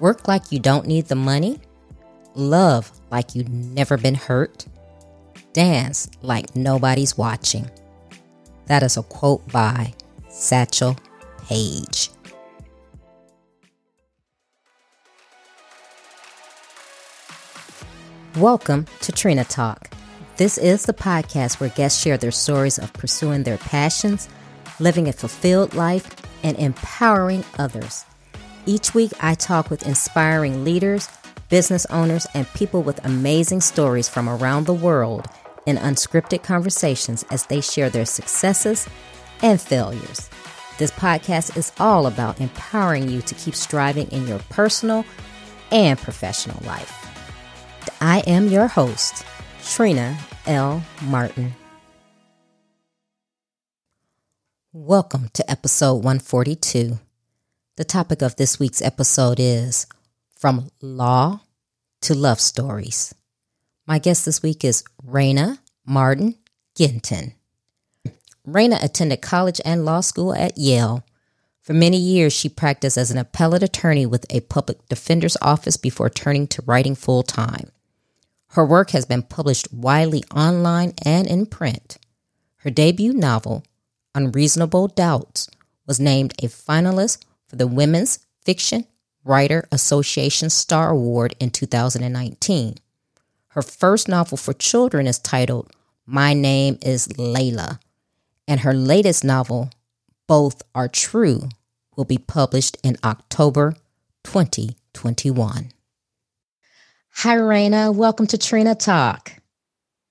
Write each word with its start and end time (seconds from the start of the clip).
Work 0.00 0.26
like 0.26 0.50
you 0.50 0.58
don't 0.58 0.88
need 0.88 1.06
the 1.06 1.14
money. 1.14 1.60
Love 2.34 2.90
like 3.12 3.36
you've 3.36 3.48
never 3.48 3.96
been 3.96 4.16
hurt. 4.16 4.66
Dance 5.52 6.10
like 6.20 6.56
nobody's 6.56 7.16
watching. 7.16 7.70
That 8.66 8.82
is 8.82 8.96
a 8.96 9.04
quote 9.04 9.46
by 9.52 9.94
Satchel 10.28 10.96
Paige. 11.46 12.10
Welcome 18.36 18.86
to 19.02 19.12
Trina 19.12 19.44
Talk. 19.44 19.94
This 20.38 20.58
is 20.58 20.86
the 20.86 20.92
podcast 20.92 21.60
where 21.60 21.70
guests 21.70 22.02
share 22.02 22.18
their 22.18 22.32
stories 22.32 22.80
of 22.80 22.92
pursuing 22.94 23.44
their 23.44 23.58
passions, 23.58 24.28
living 24.80 25.06
a 25.06 25.12
fulfilled 25.12 25.74
life, 25.74 26.10
and 26.42 26.58
empowering 26.58 27.44
others. 27.60 28.04
Each 28.66 28.94
week, 28.94 29.12
I 29.20 29.34
talk 29.34 29.68
with 29.68 29.86
inspiring 29.86 30.64
leaders, 30.64 31.10
business 31.50 31.84
owners, 31.86 32.26
and 32.32 32.48
people 32.54 32.82
with 32.82 33.04
amazing 33.04 33.60
stories 33.60 34.08
from 34.08 34.26
around 34.26 34.64
the 34.64 34.72
world 34.72 35.26
in 35.66 35.76
unscripted 35.76 36.42
conversations 36.42 37.26
as 37.30 37.44
they 37.44 37.60
share 37.60 37.90
their 37.90 38.06
successes 38.06 38.88
and 39.42 39.60
failures. 39.60 40.30
This 40.78 40.90
podcast 40.92 41.58
is 41.58 41.72
all 41.78 42.06
about 42.06 42.40
empowering 42.40 43.10
you 43.10 43.20
to 43.22 43.34
keep 43.34 43.54
striving 43.54 44.08
in 44.08 44.26
your 44.26 44.38
personal 44.48 45.04
and 45.70 45.98
professional 45.98 46.58
life. 46.64 46.90
I 48.00 48.20
am 48.20 48.48
your 48.48 48.66
host, 48.66 49.26
Trina 49.62 50.16
L. 50.46 50.82
Martin. 51.02 51.54
Welcome 54.72 55.28
to 55.34 55.50
episode 55.50 55.96
142. 55.96 56.98
The 57.76 57.84
topic 57.84 58.22
of 58.22 58.36
this 58.36 58.60
week's 58.60 58.80
episode 58.80 59.40
is 59.40 59.88
From 60.38 60.70
Law 60.80 61.40
to 62.02 62.14
Love 62.14 62.38
Stories. 62.38 63.12
My 63.84 63.98
guest 63.98 64.24
this 64.24 64.44
week 64.44 64.64
is 64.64 64.84
Reyna 65.02 65.58
Marder 65.84 66.36
Gentin. 66.78 67.32
Reyna 68.46 68.78
attended 68.80 69.22
college 69.22 69.60
and 69.64 69.84
law 69.84 70.02
school 70.02 70.32
at 70.32 70.56
Yale. 70.56 71.04
For 71.62 71.72
many 71.72 71.96
years, 71.96 72.32
she 72.32 72.48
practiced 72.48 72.96
as 72.96 73.10
an 73.10 73.18
appellate 73.18 73.64
attorney 73.64 74.06
with 74.06 74.24
a 74.30 74.42
public 74.42 74.88
defender's 74.88 75.36
office 75.42 75.76
before 75.76 76.08
turning 76.08 76.46
to 76.46 76.62
writing 76.62 76.94
full 76.94 77.24
time. 77.24 77.72
Her 78.50 78.64
work 78.64 78.90
has 78.90 79.04
been 79.04 79.22
published 79.22 79.72
widely 79.72 80.22
online 80.32 80.94
and 81.04 81.26
in 81.26 81.46
print. 81.46 81.98
Her 82.58 82.70
debut 82.70 83.12
novel, 83.12 83.64
Unreasonable 84.14 84.86
Doubts, 84.86 85.50
was 85.88 85.98
named 85.98 86.34
a 86.40 86.46
finalist 86.46 87.24
for 87.48 87.56
the 87.56 87.66
Women's 87.66 88.20
Fiction 88.44 88.86
Writer 89.24 89.66
Association 89.72 90.50
Star 90.50 90.90
Award 90.90 91.34
in 91.40 91.50
2019. 91.50 92.76
Her 93.48 93.62
first 93.62 94.08
novel 94.08 94.36
for 94.36 94.52
children 94.52 95.06
is 95.06 95.18
titled 95.18 95.70
My 96.06 96.34
Name 96.34 96.78
is 96.82 97.08
Layla, 97.08 97.78
and 98.46 98.60
her 98.60 98.74
latest 98.74 99.24
novel, 99.24 99.70
Both 100.26 100.62
Are 100.74 100.88
True, 100.88 101.48
will 101.96 102.04
be 102.04 102.18
published 102.18 102.76
in 102.82 102.96
October 103.04 103.76
2021. 104.24 105.70
Hi, 107.18 107.34
Reyna. 107.34 107.92
Welcome 107.92 108.26
to 108.26 108.38
Trina 108.38 108.74
Talk. 108.74 109.32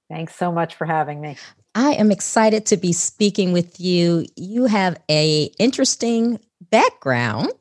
Thanks 0.10 0.36
so 0.36 0.52
much 0.52 0.76
for 0.76 0.86
having 0.86 1.20
me. 1.20 1.36
I 1.76 1.94
am 1.94 2.12
excited 2.12 2.68
to 2.68 2.78
be 2.78 2.94
speaking 2.94 3.52
with 3.52 3.80
you. 3.80 4.26
You 4.36 4.66
have 4.66 4.98
a 5.10 5.52
interesting 5.60 6.40
background. 6.70 7.52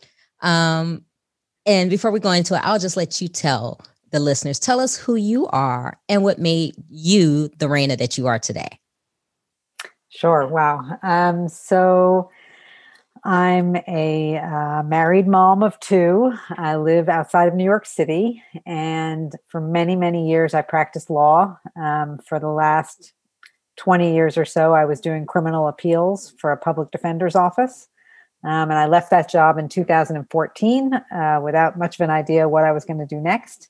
Um, 0.41 1.05
and 1.67 1.91
before 1.91 2.11
we 2.11 2.21
go 2.21 2.31
into 2.31 2.55
it, 2.55 2.63
I'll 2.65 2.79
just 2.79 2.97
let 2.97 3.21
you 3.21 3.29
tell 3.29 3.81
the 4.11 4.21
listeners, 4.21 4.59
tell 4.59 4.81
us 4.81 4.97
who 4.97 5.15
you 5.15 5.47
are 5.49 5.99
and 6.09 6.23
what 6.23 6.39
made 6.39 6.75
you 6.89 7.49
the 7.59 7.69
Reyna 7.69 7.97
that 7.97 8.19
you 8.19 8.27
are 8.27 8.39
today. 8.39 8.79
Sure. 10.09 10.47
Wow. 10.47 10.99
Um, 11.03 11.49
so 11.49 12.31
I'm 13.25 13.77
a 13.89 14.37
uh, 14.37 14.83
married 14.83 15.29
mom 15.29 15.63
of 15.63 15.79
two. 15.81 16.33
I 16.51 16.77
live 16.77 17.09
outside 17.09 17.49
of 17.49 17.55
New 17.55 17.65
York 17.65 17.87
City, 17.87 18.43
and 18.67 19.33
for 19.49 19.61
many, 19.61 19.95
many 19.95 20.29
years, 20.29 20.55
I 20.55 20.63
practiced 20.63 21.09
law. 21.09 21.57
Um, 21.81 22.19
for 22.27 22.41
the 22.41 22.49
last 22.49 23.13
20 23.77 24.13
years 24.13 24.37
or 24.37 24.45
so, 24.45 24.75
I 24.75 24.85
was 24.85 25.01
doing 25.01 25.25
criminal 25.25 25.69
appeals 25.69 26.35
for 26.39 26.51
a 26.51 26.57
public 26.57 26.91
defender's 26.91 27.37
office. 27.37 27.89
Um, 28.45 28.71
and 28.71 28.75
I 28.75 28.87
left 28.87 29.11
that 29.11 29.31
job 29.31 29.59
in 29.59 29.69
2014 29.69 30.95
uh, 30.95 31.41
without 31.43 31.79
much 31.79 31.99
of 31.99 32.05
an 32.05 32.11
idea 32.11 32.49
what 32.49 32.65
I 32.65 32.73
was 32.73 32.85
going 32.85 32.99
to 32.99 33.07
do 33.07 33.21
next. 33.21 33.69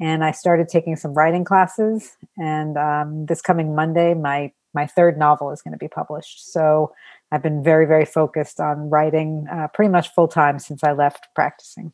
And 0.00 0.24
I 0.24 0.32
started 0.32 0.68
taking 0.68 0.96
some 0.96 1.14
writing 1.14 1.44
classes. 1.44 2.16
And 2.36 2.76
um, 2.76 3.26
this 3.26 3.40
coming 3.40 3.74
Monday, 3.74 4.14
my 4.14 4.52
my 4.74 4.86
third 4.86 5.18
novel 5.18 5.50
is 5.50 5.62
going 5.62 5.72
to 5.72 5.78
be 5.78 5.88
published. 5.88 6.52
So 6.52 6.94
I've 7.32 7.42
been 7.42 7.62
very, 7.62 7.86
very 7.86 8.04
focused 8.04 8.60
on 8.60 8.90
writing 8.90 9.46
uh, 9.50 9.68
pretty 9.72 9.90
much 9.90 10.12
full 10.14 10.28
time 10.28 10.58
since 10.58 10.84
I 10.84 10.92
left 10.92 11.26
practicing. 11.34 11.92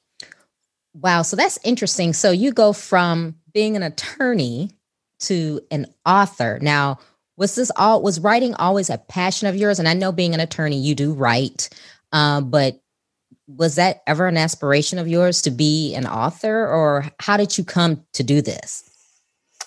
Wow. 0.95 1.23
So 1.23 1.37
that's 1.37 1.59
interesting. 1.65 2.13
So 2.13 2.31
you 2.31 2.53
go 2.53 2.73
from 2.73 3.37
being 3.53 3.77
an 3.77 3.83
attorney 3.83 4.71
to 5.21 5.61
an 5.71 5.87
author. 6.07 6.59
Now, 6.61 6.99
was 7.37 7.57
this 7.57 7.73
all, 7.77 8.01
was 8.03 8.21
writing 8.21 8.55
always 8.55 8.91
a 8.91 8.99
passion 8.99 9.49
of 9.49 9.57
yours? 9.57 9.79
And 9.79 9.89
I 9.89 9.95
know 9.95 10.13
being 10.13 10.35
an 10.35 10.41
attorney, 10.41 10.79
you 10.79 10.95
do 10.95 11.13
write, 11.13 11.69
um, 12.15 12.49
but 12.49 12.81
was 13.49 13.75
that 13.75 14.03
ever 14.07 14.27
an 14.29 14.37
aspiration 14.37 14.99
of 14.99 15.09
yours 15.09 15.43
to 15.43 15.51
be 15.51 15.95
an 15.95 16.07
author 16.07 16.67
or 16.67 17.07
how 17.21 17.37
did 17.37 17.59
you 17.59 17.65
come 17.65 18.03
to 18.15 18.23
do 18.23 18.41
this? 18.41 18.89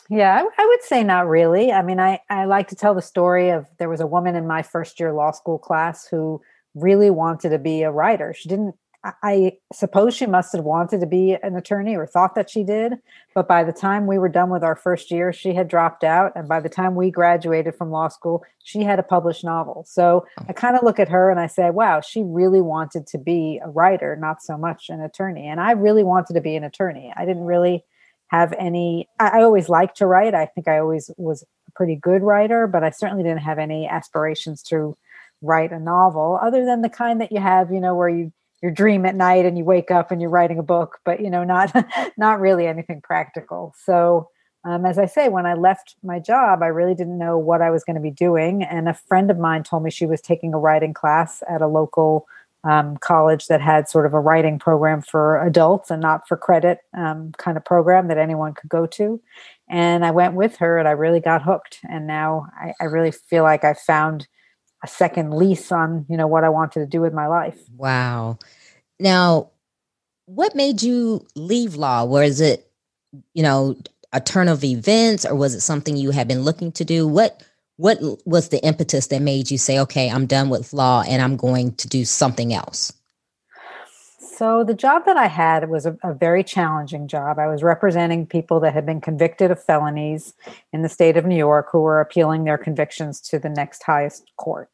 Yeah, 0.09 0.41
I, 0.41 0.63
I, 0.63 0.65
would 0.65 0.81
say 0.81 1.03
not 1.03 1.27
really. 1.27 1.71
I 1.73 1.81
mean, 1.81 1.99
I, 1.99 2.21
I 2.29 2.45
like 2.45 2.69
to 2.69 2.75
tell 2.75 2.95
the 2.95 3.01
story 3.01 3.49
of 3.49 3.67
there 3.77 3.89
was 3.89 3.99
a 3.99 4.07
woman 4.07 4.37
in 4.37 4.47
my 4.47 4.61
first 4.61 4.99
year 4.99 5.11
law 5.11 5.31
school 5.31 5.59
class 5.59 6.07
who 6.07 6.41
really 6.73 7.09
wanted 7.09 7.49
to 7.49 7.59
be 7.59 7.83
a 7.83 7.91
writer. 7.91 8.33
She 8.33 8.47
didn't, 8.47 8.75
I, 9.23 9.53
suppose 9.73 10.15
she 10.15 10.25
must 10.25 10.53
have 10.55 10.63
wanted 10.63 10.99
to 11.01 11.05
be 11.05 11.37
an 11.41 11.55
attorney 11.55 11.95
or 11.95 12.05
thought 12.05 12.35
that 12.35 12.49
she 12.49 12.63
did. 12.63 12.93
But 13.35 13.47
by 13.47 13.63
the 13.63 13.73
time 13.73 14.07
we 14.07 14.17
were 14.17 14.29
done 14.29 14.49
with 14.49 14.63
our 14.63 14.75
first 14.75 15.11
year, 15.11 15.31
she 15.31 15.53
had 15.53 15.67
dropped 15.67 16.03
out. 16.03 16.31
And 16.35 16.47
by 16.47 16.59
the 16.59 16.69
time 16.69 16.95
we 16.95 17.11
graduated 17.11 17.75
from 17.75 17.91
law 17.91 18.07
school, 18.07 18.43
she 18.63 18.83
had 18.83 18.99
a 18.99 19.03
published 19.03 19.43
novel. 19.43 19.85
So 19.87 20.25
oh. 20.39 20.45
I 20.47 20.53
kind 20.53 20.75
of 20.75 20.83
look 20.83 20.99
at 20.99 21.09
her 21.09 21.29
and 21.29 21.39
I 21.39 21.47
say, 21.47 21.69
wow, 21.69 22.01
she 22.01 22.23
really 22.23 22.61
wanted 22.61 23.07
to 23.07 23.17
be 23.17 23.59
a 23.63 23.69
writer, 23.69 24.15
not 24.15 24.41
so 24.41 24.57
much 24.57 24.89
an 24.89 25.01
attorney. 25.01 25.47
And 25.47 25.59
I 25.59 25.71
really 25.71 26.03
wanted 26.03 26.33
to 26.33 26.41
be 26.41 26.55
an 26.55 26.63
attorney. 26.63 27.13
I 27.15 27.25
didn't 27.25 27.45
really 27.45 27.83
have 28.27 28.53
any 28.59 29.07
I, 29.19 29.39
I 29.39 29.43
always 29.43 29.69
liked 29.69 29.97
to 29.97 30.05
write 30.05 30.35
i 30.35 30.45
think 30.45 30.67
i 30.67 30.79
always 30.79 31.09
was 31.17 31.43
a 31.67 31.71
pretty 31.71 31.95
good 31.95 32.21
writer 32.21 32.67
but 32.67 32.83
i 32.83 32.89
certainly 32.89 33.23
didn't 33.23 33.39
have 33.39 33.57
any 33.57 33.87
aspirations 33.87 34.61
to 34.63 34.97
write 35.41 35.71
a 35.71 35.79
novel 35.79 36.39
other 36.41 36.65
than 36.65 36.81
the 36.81 36.89
kind 36.89 37.21
that 37.21 37.31
you 37.31 37.39
have 37.39 37.71
you 37.71 37.79
know 37.79 37.95
where 37.95 38.09
you 38.09 38.31
your 38.61 38.71
dream 38.71 39.05
at 39.05 39.15
night 39.15 39.45
and 39.45 39.57
you 39.57 39.63
wake 39.63 39.91
up 39.91 40.11
and 40.11 40.21
you're 40.21 40.29
writing 40.29 40.59
a 40.59 40.63
book 40.63 40.99
but 41.05 41.21
you 41.21 41.29
know 41.29 41.43
not 41.43 41.71
not 42.17 42.39
really 42.39 42.67
anything 42.67 43.01
practical 43.01 43.73
so 43.77 44.29
um, 44.65 44.85
as 44.85 44.97
i 44.97 45.05
say 45.05 45.29
when 45.29 45.45
i 45.45 45.53
left 45.53 45.95
my 46.03 46.19
job 46.19 46.61
i 46.61 46.67
really 46.67 46.95
didn't 46.95 47.17
know 47.17 47.37
what 47.37 47.61
i 47.61 47.69
was 47.69 47.83
going 47.83 47.95
to 47.95 48.01
be 48.01 48.11
doing 48.11 48.63
and 48.63 48.89
a 48.89 48.93
friend 48.93 49.29
of 49.29 49.37
mine 49.37 49.63
told 49.63 49.83
me 49.83 49.91
she 49.91 50.05
was 50.05 50.21
taking 50.21 50.53
a 50.53 50.59
writing 50.59 50.93
class 50.93 51.43
at 51.49 51.61
a 51.61 51.67
local 51.67 52.27
um, 52.63 52.97
college 52.97 53.47
that 53.47 53.61
had 53.61 53.87
sort 53.87 54.05
of 54.05 54.13
a 54.13 54.19
writing 54.19 54.59
program 54.59 55.01
for 55.01 55.41
adults 55.45 55.89
and 55.89 56.01
not 56.01 56.27
for 56.27 56.35
credit 56.35 56.79
um, 56.95 57.31
kind 57.37 57.55
of 57.55 57.63
program 57.63 58.07
that 58.07 58.17
anyone 58.17 58.53
could 58.53 58.69
go 58.69 58.85
to. 58.85 59.21
And 59.69 60.05
I 60.05 60.11
went 60.11 60.33
with 60.33 60.57
her 60.57 60.77
and 60.77 60.87
I 60.87 60.91
really 60.91 61.19
got 61.19 61.43
hooked. 61.43 61.79
And 61.89 62.07
now 62.07 62.47
I, 62.59 62.73
I 62.81 62.85
really 62.85 63.11
feel 63.11 63.43
like 63.43 63.63
I 63.63 63.73
found 63.73 64.27
a 64.83 64.87
second 64.87 65.33
lease 65.33 65.71
on, 65.71 66.05
you 66.09 66.17
know, 66.17 66.27
what 66.27 66.43
I 66.43 66.49
wanted 66.49 66.81
to 66.81 66.85
do 66.85 67.01
with 67.01 67.13
my 67.13 67.27
life. 67.27 67.57
Wow. 67.75 68.37
Now, 68.99 69.49
what 70.25 70.55
made 70.55 70.81
you 70.81 71.25
leave 71.35 71.75
law? 71.75 72.03
Was 72.03 72.41
it, 72.41 72.69
you 73.33 73.43
know, 73.43 73.75
a 74.13 74.21
turn 74.21 74.47
of 74.47 74.63
events 74.63 75.25
or 75.25 75.35
was 75.35 75.53
it 75.53 75.61
something 75.61 75.97
you 75.97 76.11
had 76.11 76.27
been 76.27 76.41
looking 76.41 76.71
to 76.73 76.85
do? 76.85 77.07
What 77.07 77.43
what 77.77 77.99
was 78.25 78.49
the 78.49 78.63
impetus 78.65 79.07
that 79.07 79.21
made 79.21 79.51
you 79.51 79.57
say, 79.59 79.79
okay, 79.79 80.09
I'm 80.09 80.25
done 80.25 80.49
with 80.49 80.73
law 80.73 81.03
and 81.07 81.21
I'm 81.21 81.37
going 81.37 81.75
to 81.75 81.87
do 81.87 82.05
something 82.05 82.51
else? 82.51 82.91
So, 84.37 84.63
the 84.63 84.75
job 84.75 85.05
that 85.05 85.17
I 85.17 85.25
had 85.27 85.67
was 85.67 85.87
a, 85.87 85.97
a, 86.03 86.13
very 86.13 86.43
challenging 86.43 87.07
job. 87.07 87.39
I 87.39 87.47
was 87.47 87.63
representing 87.63 88.27
people 88.27 88.59
that 88.59 88.73
had 88.73 88.85
been 88.85 89.01
convicted 89.01 89.49
of 89.49 89.63
felonies 89.63 90.35
in 90.71 90.83
the 90.83 90.89
state 90.89 91.17
of 91.17 91.25
New 91.25 91.35
York 91.35 91.69
who 91.71 91.81
were 91.81 91.99
appealing 91.99 92.43
their 92.43 92.57
convictions 92.57 93.19
to 93.21 93.39
the 93.39 93.49
next 93.49 93.81
highest 93.81 94.31
court. 94.37 94.69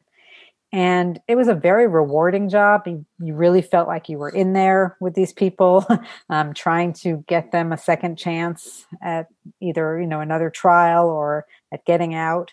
And 0.74 1.20
it 1.28 1.36
was 1.36 1.46
a 1.46 1.54
very 1.54 1.86
rewarding 1.86 2.48
job. 2.48 2.82
You, 2.84 3.06
you 3.20 3.32
really 3.36 3.62
felt 3.62 3.86
like 3.86 4.08
you 4.08 4.18
were 4.18 4.28
in 4.28 4.54
there 4.54 4.96
with 4.98 5.14
these 5.14 5.32
people, 5.32 5.86
um, 6.28 6.52
trying 6.52 6.92
to 6.94 7.24
get 7.28 7.52
them 7.52 7.72
a 7.72 7.78
second 7.78 8.16
chance 8.16 8.84
at 9.00 9.28
either 9.62 10.00
you 10.00 10.08
know 10.08 10.18
another 10.18 10.50
trial 10.50 11.06
or 11.06 11.46
at 11.72 11.84
getting 11.84 12.12
out. 12.16 12.50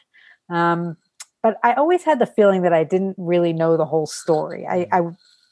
Um, 0.51 0.97
but 1.41 1.57
I 1.63 1.73
always 1.73 2.03
had 2.03 2.19
the 2.19 2.27
feeling 2.27 2.61
that 2.61 2.73
I 2.73 2.83
didn't 2.83 3.15
really 3.17 3.53
know 3.53 3.75
the 3.75 3.85
whole 3.85 4.05
story. 4.05 4.67
I, 4.69 4.87
I, 4.91 5.01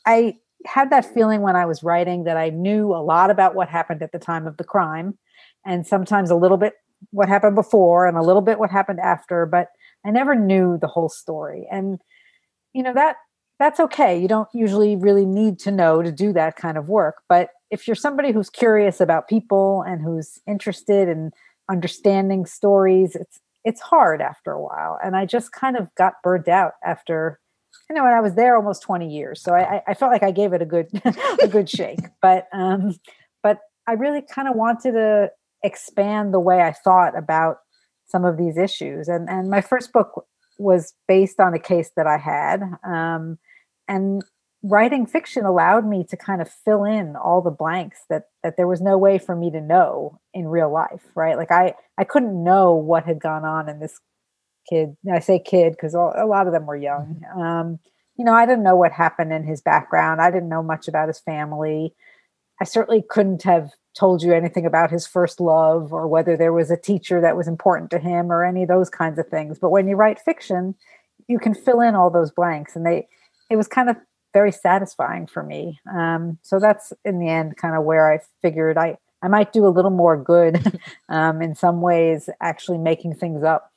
I 0.05 0.37
had 0.67 0.91
that 0.91 1.11
feeling 1.11 1.41
when 1.41 1.55
I 1.55 1.65
was 1.65 1.81
writing 1.81 2.25
that 2.25 2.37
I 2.37 2.51
knew 2.51 2.93
a 2.93 3.01
lot 3.01 3.31
about 3.31 3.55
what 3.55 3.69
happened 3.69 4.03
at 4.03 4.11
the 4.11 4.19
time 4.19 4.45
of 4.45 4.57
the 4.57 4.63
crime 4.63 5.17
and 5.65 5.87
sometimes 5.87 6.29
a 6.29 6.35
little 6.35 6.57
bit 6.57 6.73
what 7.09 7.29
happened 7.29 7.55
before 7.55 8.05
and 8.05 8.15
a 8.15 8.21
little 8.21 8.43
bit 8.43 8.59
what 8.59 8.69
happened 8.69 8.99
after, 8.99 9.47
but 9.47 9.69
I 10.05 10.11
never 10.11 10.35
knew 10.35 10.77
the 10.79 10.87
whole 10.87 11.09
story. 11.09 11.67
And 11.71 11.99
you 12.73 12.83
know 12.83 12.93
that 12.93 13.17
that's 13.59 13.79
okay. 13.79 14.19
You 14.19 14.27
don't 14.27 14.47
usually 14.53 14.95
really 14.95 15.25
need 15.25 15.59
to 15.59 15.71
know 15.71 16.01
to 16.01 16.11
do 16.11 16.31
that 16.33 16.55
kind 16.55 16.77
of 16.77 16.87
work, 16.87 17.23
but 17.27 17.49
if 17.69 17.87
you're 17.87 17.95
somebody 17.95 18.31
who's 18.31 18.49
curious 18.49 18.99
about 18.99 19.27
people 19.27 19.83
and 19.85 20.01
who's 20.01 20.39
interested 20.47 21.07
in 21.07 21.31
understanding 21.69 22.45
stories, 22.45 23.15
it's 23.15 23.39
it's 23.65 23.81
hard 23.81 24.21
after 24.21 24.51
a 24.51 24.61
while. 24.61 24.97
And 25.03 25.15
I 25.15 25.25
just 25.25 25.51
kind 25.51 25.77
of 25.77 25.93
got 25.95 26.13
burned 26.23 26.49
out 26.49 26.73
after 26.83 27.39
you 27.89 27.95
know, 27.95 28.03
when 28.03 28.13
I 28.13 28.19
was 28.19 28.35
there 28.35 28.55
almost 28.55 28.83
20 28.83 29.07
years. 29.07 29.41
So 29.41 29.53
I, 29.53 29.81
I 29.87 29.93
felt 29.93 30.11
like 30.11 30.23
I 30.23 30.31
gave 30.31 30.53
it 30.53 30.61
a 30.61 30.65
good 30.65 30.87
a 31.41 31.47
good 31.47 31.69
shake. 31.69 31.99
But 32.21 32.47
um, 32.53 32.95
but 33.43 33.59
I 33.87 33.93
really 33.93 34.21
kind 34.21 34.47
of 34.47 34.55
wanted 34.55 34.93
to 34.93 35.31
expand 35.63 36.33
the 36.33 36.39
way 36.39 36.61
I 36.61 36.71
thought 36.71 37.17
about 37.17 37.57
some 38.07 38.25
of 38.25 38.37
these 38.37 38.57
issues. 38.57 39.07
And 39.07 39.29
and 39.29 39.49
my 39.49 39.61
first 39.61 39.91
book 39.91 40.25
was 40.59 40.93
based 41.07 41.39
on 41.39 41.53
a 41.53 41.59
case 41.59 41.91
that 41.95 42.05
I 42.05 42.17
had. 42.17 42.61
Um, 42.83 43.39
and 43.87 44.21
writing 44.61 45.05
fiction 45.05 45.45
allowed 45.45 45.87
me 45.87 46.03
to 46.03 46.17
kind 46.17 46.41
of 46.41 46.49
fill 46.49 46.83
in 46.83 47.15
all 47.15 47.41
the 47.41 47.49
blanks 47.49 47.99
that 48.09 48.23
that 48.43 48.57
there 48.57 48.67
was 48.67 48.81
no 48.81 48.97
way 48.97 49.17
for 49.17 49.35
me 49.35 49.49
to 49.49 49.61
know 49.61 50.19
in 50.33 50.47
real 50.47 50.71
life 50.71 51.05
right 51.15 51.37
like 51.37 51.51
i 51.51 51.73
i 51.97 52.03
couldn't 52.03 52.43
know 52.43 52.73
what 52.73 53.05
had 53.05 53.21
gone 53.21 53.45
on 53.45 53.69
in 53.69 53.79
this 53.79 54.01
kid 54.69 54.97
i 55.13 55.19
say 55.19 55.39
kid 55.39 55.71
because 55.71 55.93
a 55.93 56.25
lot 56.25 56.45
of 56.45 56.51
them 56.51 56.65
were 56.65 56.75
young 56.75 57.21
mm-hmm. 57.23 57.41
um, 57.41 57.79
you 58.17 58.25
know 58.25 58.33
i 58.33 58.45
didn't 58.45 58.63
know 58.63 58.75
what 58.75 58.91
happened 58.91 59.31
in 59.31 59.45
his 59.45 59.61
background 59.61 60.19
i 60.19 60.29
didn't 60.29 60.49
know 60.49 60.63
much 60.63 60.89
about 60.89 61.07
his 61.07 61.19
family 61.19 61.93
i 62.59 62.65
certainly 62.65 63.01
couldn't 63.09 63.43
have 63.43 63.71
told 63.99 64.23
you 64.23 64.33
anything 64.33 64.65
about 64.65 64.91
his 64.91 65.05
first 65.05 65.39
love 65.39 65.91
or 65.91 66.07
whether 66.07 66.37
there 66.37 66.53
was 66.53 66.71
a 66.71 66.77
teacher 66.77 67.19
that 67.19 67.35
was 67.35 67.47
important 67.47 67.91
to 67.91 67.99
him 67.99 68.31
or 68.31 68.45
any 68.45 68.63
of 68.63 68.69
those 68.69 68.89
kinds 68.89 69.19
of 69.19 69.27
things 69.27 69.59
but 69.59 69.69
when 69.69 69.87
you 69.87 69.95
write 69.95 70.19
fiction 70.19 70.75
you 71.27 71.37
can 71.37 71.53
fill 71.53 71.81
in 71.81 71.95
all 71.95 72.09
those 72.09 72.31
blanks 72.31 72.75
and 72.75 72.85
they 72.85 73.07
it 73.49 73.55
was 73.55 73.67
kind 73.67 73.89
of 73.89 73.97
very 74.33 74.51
satisfying 74.51 75.27
for 75.27 75.43
me. 75.43 75.79
Um, 75.91 76.37
so 76.43 76.59
that's 76.59 76.93
in 77.03 77.19
the 77.19 77.27
end 77.27 77.57
kind 77.57 77.75
of 77.75 77.83
where 77.83 78.11
I 78.11 78.19
figured 78.41 78.77
I, 78.77 78.97
I 79.21 79.27
might 79.27 79.51
do 79.51 79.65
a 79.65 79.69
little 79.69 79.91
more 79.91 80.21
good 80.21 80.79
um, 81.09 81.41
in 81.41 81.55
some 81.55 81.81
ways, 81.81 82.29
actually 82.41 82.77
making 82.77 83.15
things 83.15 83.43
up. 83.43 83.71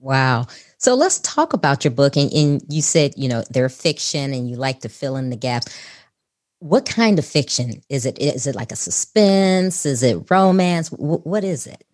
Wow. 0.00 0.46
So 0.78 0.94
let's 0.94 1.18
talk 1.20 1.52
about 1.52 1.84
your 1.84 1.90
book. 1.90 2.16
And, 2.16 2.32
and 2.32 2.62
you 2.68 2.82
said, 2.82 3.14
you 3.16 3.28
know, 3.28 3.42
they're 3.50 3.68
fiction 3.68 4.32
and 4.32 4.48
you 4.48 4.56
like 4.56 4.80
to 4.80 4.88
fill 4.88 5.16
in 5.16 5.30
the 5.30 5.36
gaps. 5.36 5.76
What 6.60 6.86
kind 6.86 7.18
of 7.18 7.24
fiction 7.24 7.82
is 7.88 8.04
it? 8.04 8.18
Is 8.18 8.46
it 8.46 8.54
like 8.54 8.72
a 8.72 8.76
suspense? 8.76 9.86
Is 9.86 10.02
it 10.02 10.30
romance? 10.30 10.90
W- 10.90 11.20
what 11.20 11.44
is 11.44 11.66
it? 11.66 11.84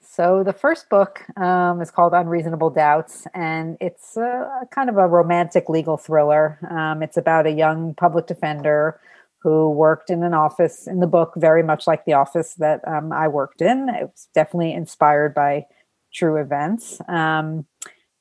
So 0.00 0.42
the 0.42 0.52
first 0.52 0.90
book 0.90 1.22
um, 1.38 1.80
is 1.80 1.90
called 1.90 2.12
Unreasonable 2.12 2.70
Doubts, 2.70 3.26
and 3.32 3.76
it's 3.80 4.16
a, 4.16 4.66
kind 4.70 4.90
of 4.90 4.98
a 4.98 5.06
romantic 5.06 5.68
legal 5.68 5.96
thriller. 5.96 6.58
Um, 6.68 7.02
it's 7.02 7.16
about 7.16 7.46
a 7.46 7.52
young 7.52 7.94
public 7.94 8.26
defender 8.26 9.00
who 9.38 9.70
worked 9.70 10.10
in 10.10 10.22
an 10.22 10.34
office 10.34 10.86
in 10.86 11.00
the 11.00 11.06
book, 11.06 11.32
very 11.36 11.62
much 11.62 11.86
like 11.86 12.04
the 12.04 12.12
office 12.12 12.54
that 12.54 12.86
um, 12.86 13.12
I 13.12 13.28
worked 13.28 13.62
in. 13.62 13.88
It 13.88 14.02
was 14.02 14.28
definitely 14.34 14.74
inspired 14.74 15.32
by 15.32 15.64
true 16.12 16.36
events. 16.36 17.00
Um, 17.08 17.66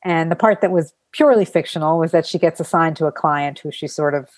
and 0.05 0.31
the 0.31 0.35
part 0.35 0.61
that 0.61 0.71
was 0.71 0.93
purely 1.11 1.43
fictional 1.43 1.99
was 1.99 2.11
that 2.11 2.25
she 2.25 2.37
gets 2.37 2.59
assigned 2.59 2.95
to 2.97 3.07
a 3.07 3.11
client 3.11 3.59
who 3.59 3.71
she 3.71 3.87
sort 3.87 4.13
of 4.13 4.29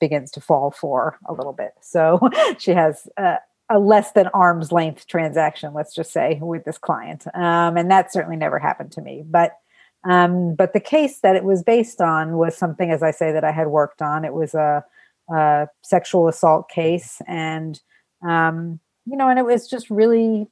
begins 0.00 0.30
to 0.32 0.40
fall 0.40 0.70
for 0.70 1.18
a 1.26 1.32
little 1.32 1.52
bit. 1.52 1.72
So 1.80 2.20
she 2.58 2.72
has 2.72 3.08
uh, 3.16 3.36
a 3.70 3.78
less 3.78 4.12
than 4.12 4.28
arm's 4.28 4.72
length 4.72 5.06
transaction, 5.06 5.74
let's 5.74 5.94
just 5.94 6.12
say, 6.12 6.38
with 6.42 6.64
this 6.64 6.78
client. 6.78 7.26
Um, 7.34 7.76
and 7.76 7.90
that 7.90 8.12
certainly 8.12 8.36
never 8.36 8.58
happened 8.58 8.92
to 8.92 9.02
me. 9.02 9.24
But 9.26 9.52
um, 10.04 10.54
but 10.54 10.74
the 10.74 10.80
case 10.80 11.20
that 11.20 11.34
it 11.34 11.44
was 11.44 11.62
based 11.62 12.00
on 12.00 12.36
was 12.36 12.56
something, 12.56 12.90
as 12.90 13.02
I 13.02 13.10
say, 13.10 13.32
that 13.32 13.44
I 13.44 13.52
had 13.52 13.68
worked 13.68 14.02
on. 14.02 14.24
It 14.24 14.34
was 14.34 14.54
a, 14.54 14.84
a 15.32 15.68
sexual 15.82 16.28
assault 16.28 16.68
case, 16.68 17.22
and 17.26 17.80
um, 18.26 18.80
you 19.06 19.16
know, 19.16 19.28
and 19.28 19.38
it 19.38 19.46
was 19.46 19.66
just 19.66 19.88
really, 19.88 20.46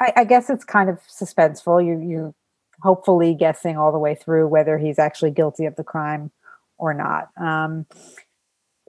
I, 0.00 0.12
I 0.16 0.24
guess 0.24 0.48
it's 0.48 0.64
kind 0.64 0.88
of 0.88 1.00
suspenseful. 1.08 1.84
You 1.84 2.00
you 2.00 2.34
hopefully 2.82 3.34
guessing 3.34 3.76
all 3.76 3.92
the 3.92 3.98
way 3.98 4.14
through 4.14 4.48
whether 4.48 4.78
he's 4.78 4.98
actually 4.98 5.30
guilty 5.30 5.66
of 5.66 5.76
the 5.76 5.84
crime 5.84 6.30
or 6.78 6.94
not. 6.94 7.28
Um, 7.40 7.86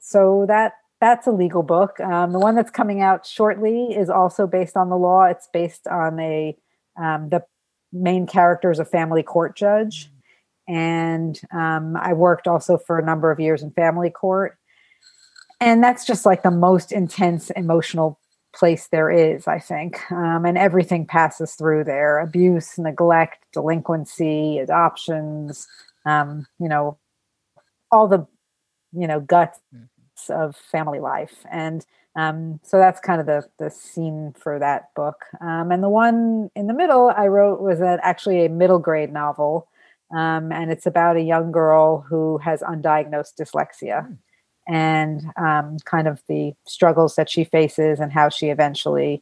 so 0.07 0.45
that 0.47 0.73
that's 1.01 1.27
a 1.27 1.31
legal 1.31 1.63
book. 1.63 1.99
Um, 1.99 2.31
the 2.31 2.39
one 2.39 2.55
that's 2.55 2.71
coming 2.71 3.01
out 3.01 3.25
shortly 3.25 3.93
is 3.93 4.09
also 4.09 4.47
based 4.47 4.77
on 4.77 4.89
the 4.89 4.95
law. 4.95 5.25
It's 5.25 5.49
based 5.51 5.85
on 5.85 6.17
a 6.19 6.57
um, 6.97 7.27
the 7.29 7.43
main 7.91 8.25
character 8.25 8.71
is 8.71 8.79
a 8.79 8.85
family 8.85 9.21
court 9.21 9.57
judge, 9.57 10.09
and 10.65 11.39
um, 11.51 11.97
I 11.97 12.13
worked 12.13 12.47
also 12.47 12.77
for 12.77 12.97
a 12.97 13.05
number 13.05 13.31
of 13.31 13.39
years 13.41 13.61
in 13.61 13.71
family 13.71 14.09
court, 14.09 14.57
and 15.59 15.83
that's 15.83 16.05
just 16.05 16.25
like 16.25 16.41
the 16.41 16.51
most 16.51 16.93
intense 16.93 17.49
emotional 17.49 18.17
place 18.55 18.87
there 18.87 19.11
is, 19.11 19.45
I 19.45 19.59
think. 19.59 20.09
Um, 20.09 20.45
and 20.45 20.57
everything 20.57 21.05
passes 21.05 21.55
through 21.55 21.83
there: 21.83 22.19
abuse, 22.19 22.79
neglect, 22.79 23.45
delinquency, 23.51 24.59
adoptions. 24.59 25.67
Um, 26.05 26.47
you 26.61 26.69
know, 26.69 26.97
all 27.91 28.07
the 28.07 28.25
you 28.93 29.05
know 29.05 29.19
guts. 29.19 29.59
Mm 29.75 29.89
of 30.29 30.55
family 30.55 30.99
life. 30.99 31.45
And 31.51 31.85
um, 32.15 32.59
so 32.63 32.77
that's 32.77 32.99
kind 32.99 33.21
of 33.21 33.27
the, 33.27 33.47
the 33.59 33.69
scene 33.69 34.33
for 34.37 34.57
that 34.59 34.93
book. 34.95 35.25
Um, 35.39 35.71
and 35.71 35.83
the 35.83 35.89
one 35.89 36.49
in 36.55 36.67
the 36.67 36.73
middle 36.73 37.13
I 37.15 37.27
wrote 37.27 37.61
was 37.61 37.79
a, 37.79 37.99
actually 38.01 38.45
a 38.45 38.49
middle 38.49 38.79
grade 38.79 39.13
novel. 39.13 39.67
Um, 40.11 40.51
and 40.51 40.71
it's 40.71 40.85
about 40.85 41.17
a 41.17 41.21
young 41.21 41.51
girl 41.51 42.01
who 42.01 42.37
has 42.39 42.61
undiagnosed 42.61 43.35
dyslexia 43.39 44.07
hmm. 44.07 44.13
and 44.73 45.21
um, 45.35 45.77
kind 45.85 46.07
of 46.07 46.21
the 46.27 46.53
struggles 46.65 47.15
that 47.15 47.29
she 47.29 47.43
faces 47.43 47.99
and 47.99 48.11
how 48.11 48.29
she 48.29 48.47
eventually 48.47 49.21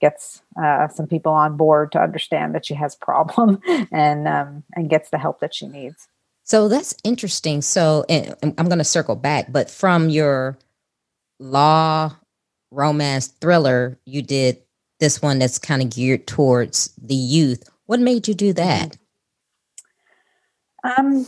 gets 0.00 0.42
uh, 0.62 0.88
some 0.88 1.06
people 1.06 1.32
on 1.32 1.56
board 1.56 1.92
to 1.92 2.00
understand 2.00 2.54
that 2.54 2.66
she 2.66 2.74
has 2.74 2.94
a 2.94 3.04
problem 3.04 3.60
and 3.92 4.26
um, 4.26 4.62
and 4.74 4.88
gets 4.88 5.10
the 5.10 5.18
help 5.18 5.40
that 5.40 5.54
she 5.54 5.66
needs. 5.66 6.08
So 6.50 6.66
that's 6.66 6.96
interesting. 7.04 7.62
So 7.62 8.04
I'm 8.10 8.54
going 8.56 8.78
to 8.78 8.84
circle 8.84 9.14
back, 9.14 9.52
but 9.52 9.70
from 9.70 10.08
your 10.08 10.58
law 11.38 12.16
romance 12.72 13.28
thriller, 13.28 14.00
you 14.04 14.20
did 14.20 14.60
this 14.98 15.22
one 15.22 15.38
that's 15.38 15.60
kind 15.60 15.80
of 15.80 15.90
geared 15.90 16.26
towards 16.26 16.92
the 17.00 17.14
youth. 17.14 17.70
What 17.86 18.00
made 18.00 18.26
you 18.26 18.34
do 18.34 18.52
that? 18.54 18.98
Um, 20.82 21.24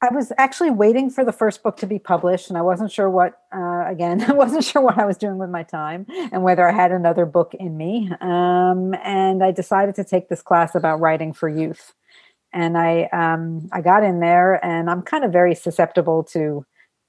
I 0.00 0.08
was 0.14 0.32
actually 0.38 0.70
waiting 0.70 1.10
for 1.10 1.26
the 1.26 1.32
first 1.32 1.62
book 1.62 1.76
to 1.78 1.86
be 1.86 1.98
published, 1.98 2.48
and 2.48 2.56
I 2.56 2.62
wasn't 2.62 2.90
sure 2.90 3.10
what. 3.10 3.38
Uh, 3.54 3.84
again, 3.86 4.22
I 4.26 4.32
wasn't 4.32 4.64
sure 4.64 4.80
what 4.80 4.96
I 4.96 5.04
was 5.04 5.18
doing 5.18 5.36
with 5.36 5.50
my 5.50 5.64
time 5.64 6.06
and 6.32 6.42
whether 6.42 6.66
I 6.66 6.72
had 6.72 6.90
another 6.90 7.26
book 7.26 7.52
in 7.52 7.76
me. 7.76 8.10
Um, 8.18 8.94
and 9.04 9.44
I 9.44 9.50
decided 9.50 9.96
to 9.96 10.04
take 10.04 10.30
this 10.30 10.40
class 10.40 10.74
about 10.74 11.00
writing 11.00 11.34
for 11.34 11.50
youth 11.50 11.92
and 12.54 12.78
I 12.78 13.08
um, 13.12 13.68
I 13.72 13.80
got 13.80 14.04
in 14.04 14.20
there, 14.20 14.64
and 14.64 14.88
I'm 14.88 15.02
kind 15.02 15.24
of 15.24 15.32
very 15.32 15.54
susceptible 15.54 16.24
to 16.24 16.64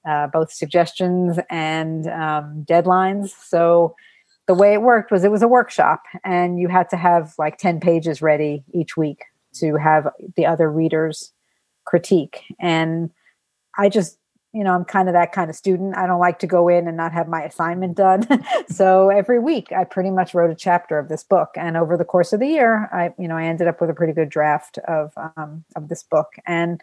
uh, 0.08 0.28
both 0.28 0.52
suggestions 0.52 1.40
and 1.50 2.08
um, 2.08 2.66
deadlines. 2.68 3.30
So 3.30 3.96
the 4.48 4.54
way 4.54 4.74
it 4.74 4.82
worked 4.82 5.12
was 5.12 5.24
it 5.24 5.32
was 5.32 5.44
a 5.44 5.48
workshop, 5.48 6.04
and 6.24 6.60
you 6.60 6.68
had 6.68 6.90
to 6.90 6.98
have 6.98 7.34
like 7.38 7.58
ten 7.58 7.80
pages 7.80 8.22
ready 8.22 8.64
each 8.74 8.98
week 8.98 9.24
to 9.54 9.76
have 9.76 10.10
the 10.36 10.46
other 10.46 10.70
readers 10.70 11.32
critique. 11.86 12.42
And 12.60 13.12
I 13.78 13.90
just 13.90 14.18
you 14.56 14.64
know, 14.64 14.72
I'm 14.72 14.86
kind 14.86 15.10
of 15.10 15.14
that 15.14 15.34
kind 15.34 15.50
of 15.50 15.56
student. 15.58 15.98
I 15.98 16.08
don't 16.08 16.22
like 16.22 16.40
to 16.40 16.48
go 16.48 16.70
in 16.70 16.88
and 16.88 16.96
not 16.96 17.12
have 17.12 17.28
my 17.28 17.44
assignment 17.44 17.98
done. 17.98 18.26
so 18.70 19.10
every 19.10 19.38
week 19.38 19.74
I 19.74 19.84
pretty 19.84 20.12
much 20.12 20.34
wrote 20.34 20.50
a 20.50 20.56
chapter 20.56 20.98
of 20.98 21.10
this 21.10 21.26
book. 21.26 21.50
And 21.58 21.76
over 21.76 21.98
the 21.98 22.06
course 22.06 22.32
of 22.32 22.40
the 22.40 22.48
year, 22.48 22.90
I, 22.94 23.14
you 23.20 23.28
know, 23.28 23.36
I 23.36 23.44
ended 23.44 23.68
up 23.68 23.82
with 23.82 23.90
a 23.90 23.94
pretty 23.94 24.14
good 24.14 24.30
draft 24.30 24.78
of, 24.88 25.12
um, 25.36 25.66
of 25.76 25.90
this 25.90 26.04
book. 26.04 26.28
And, 26.48 26.82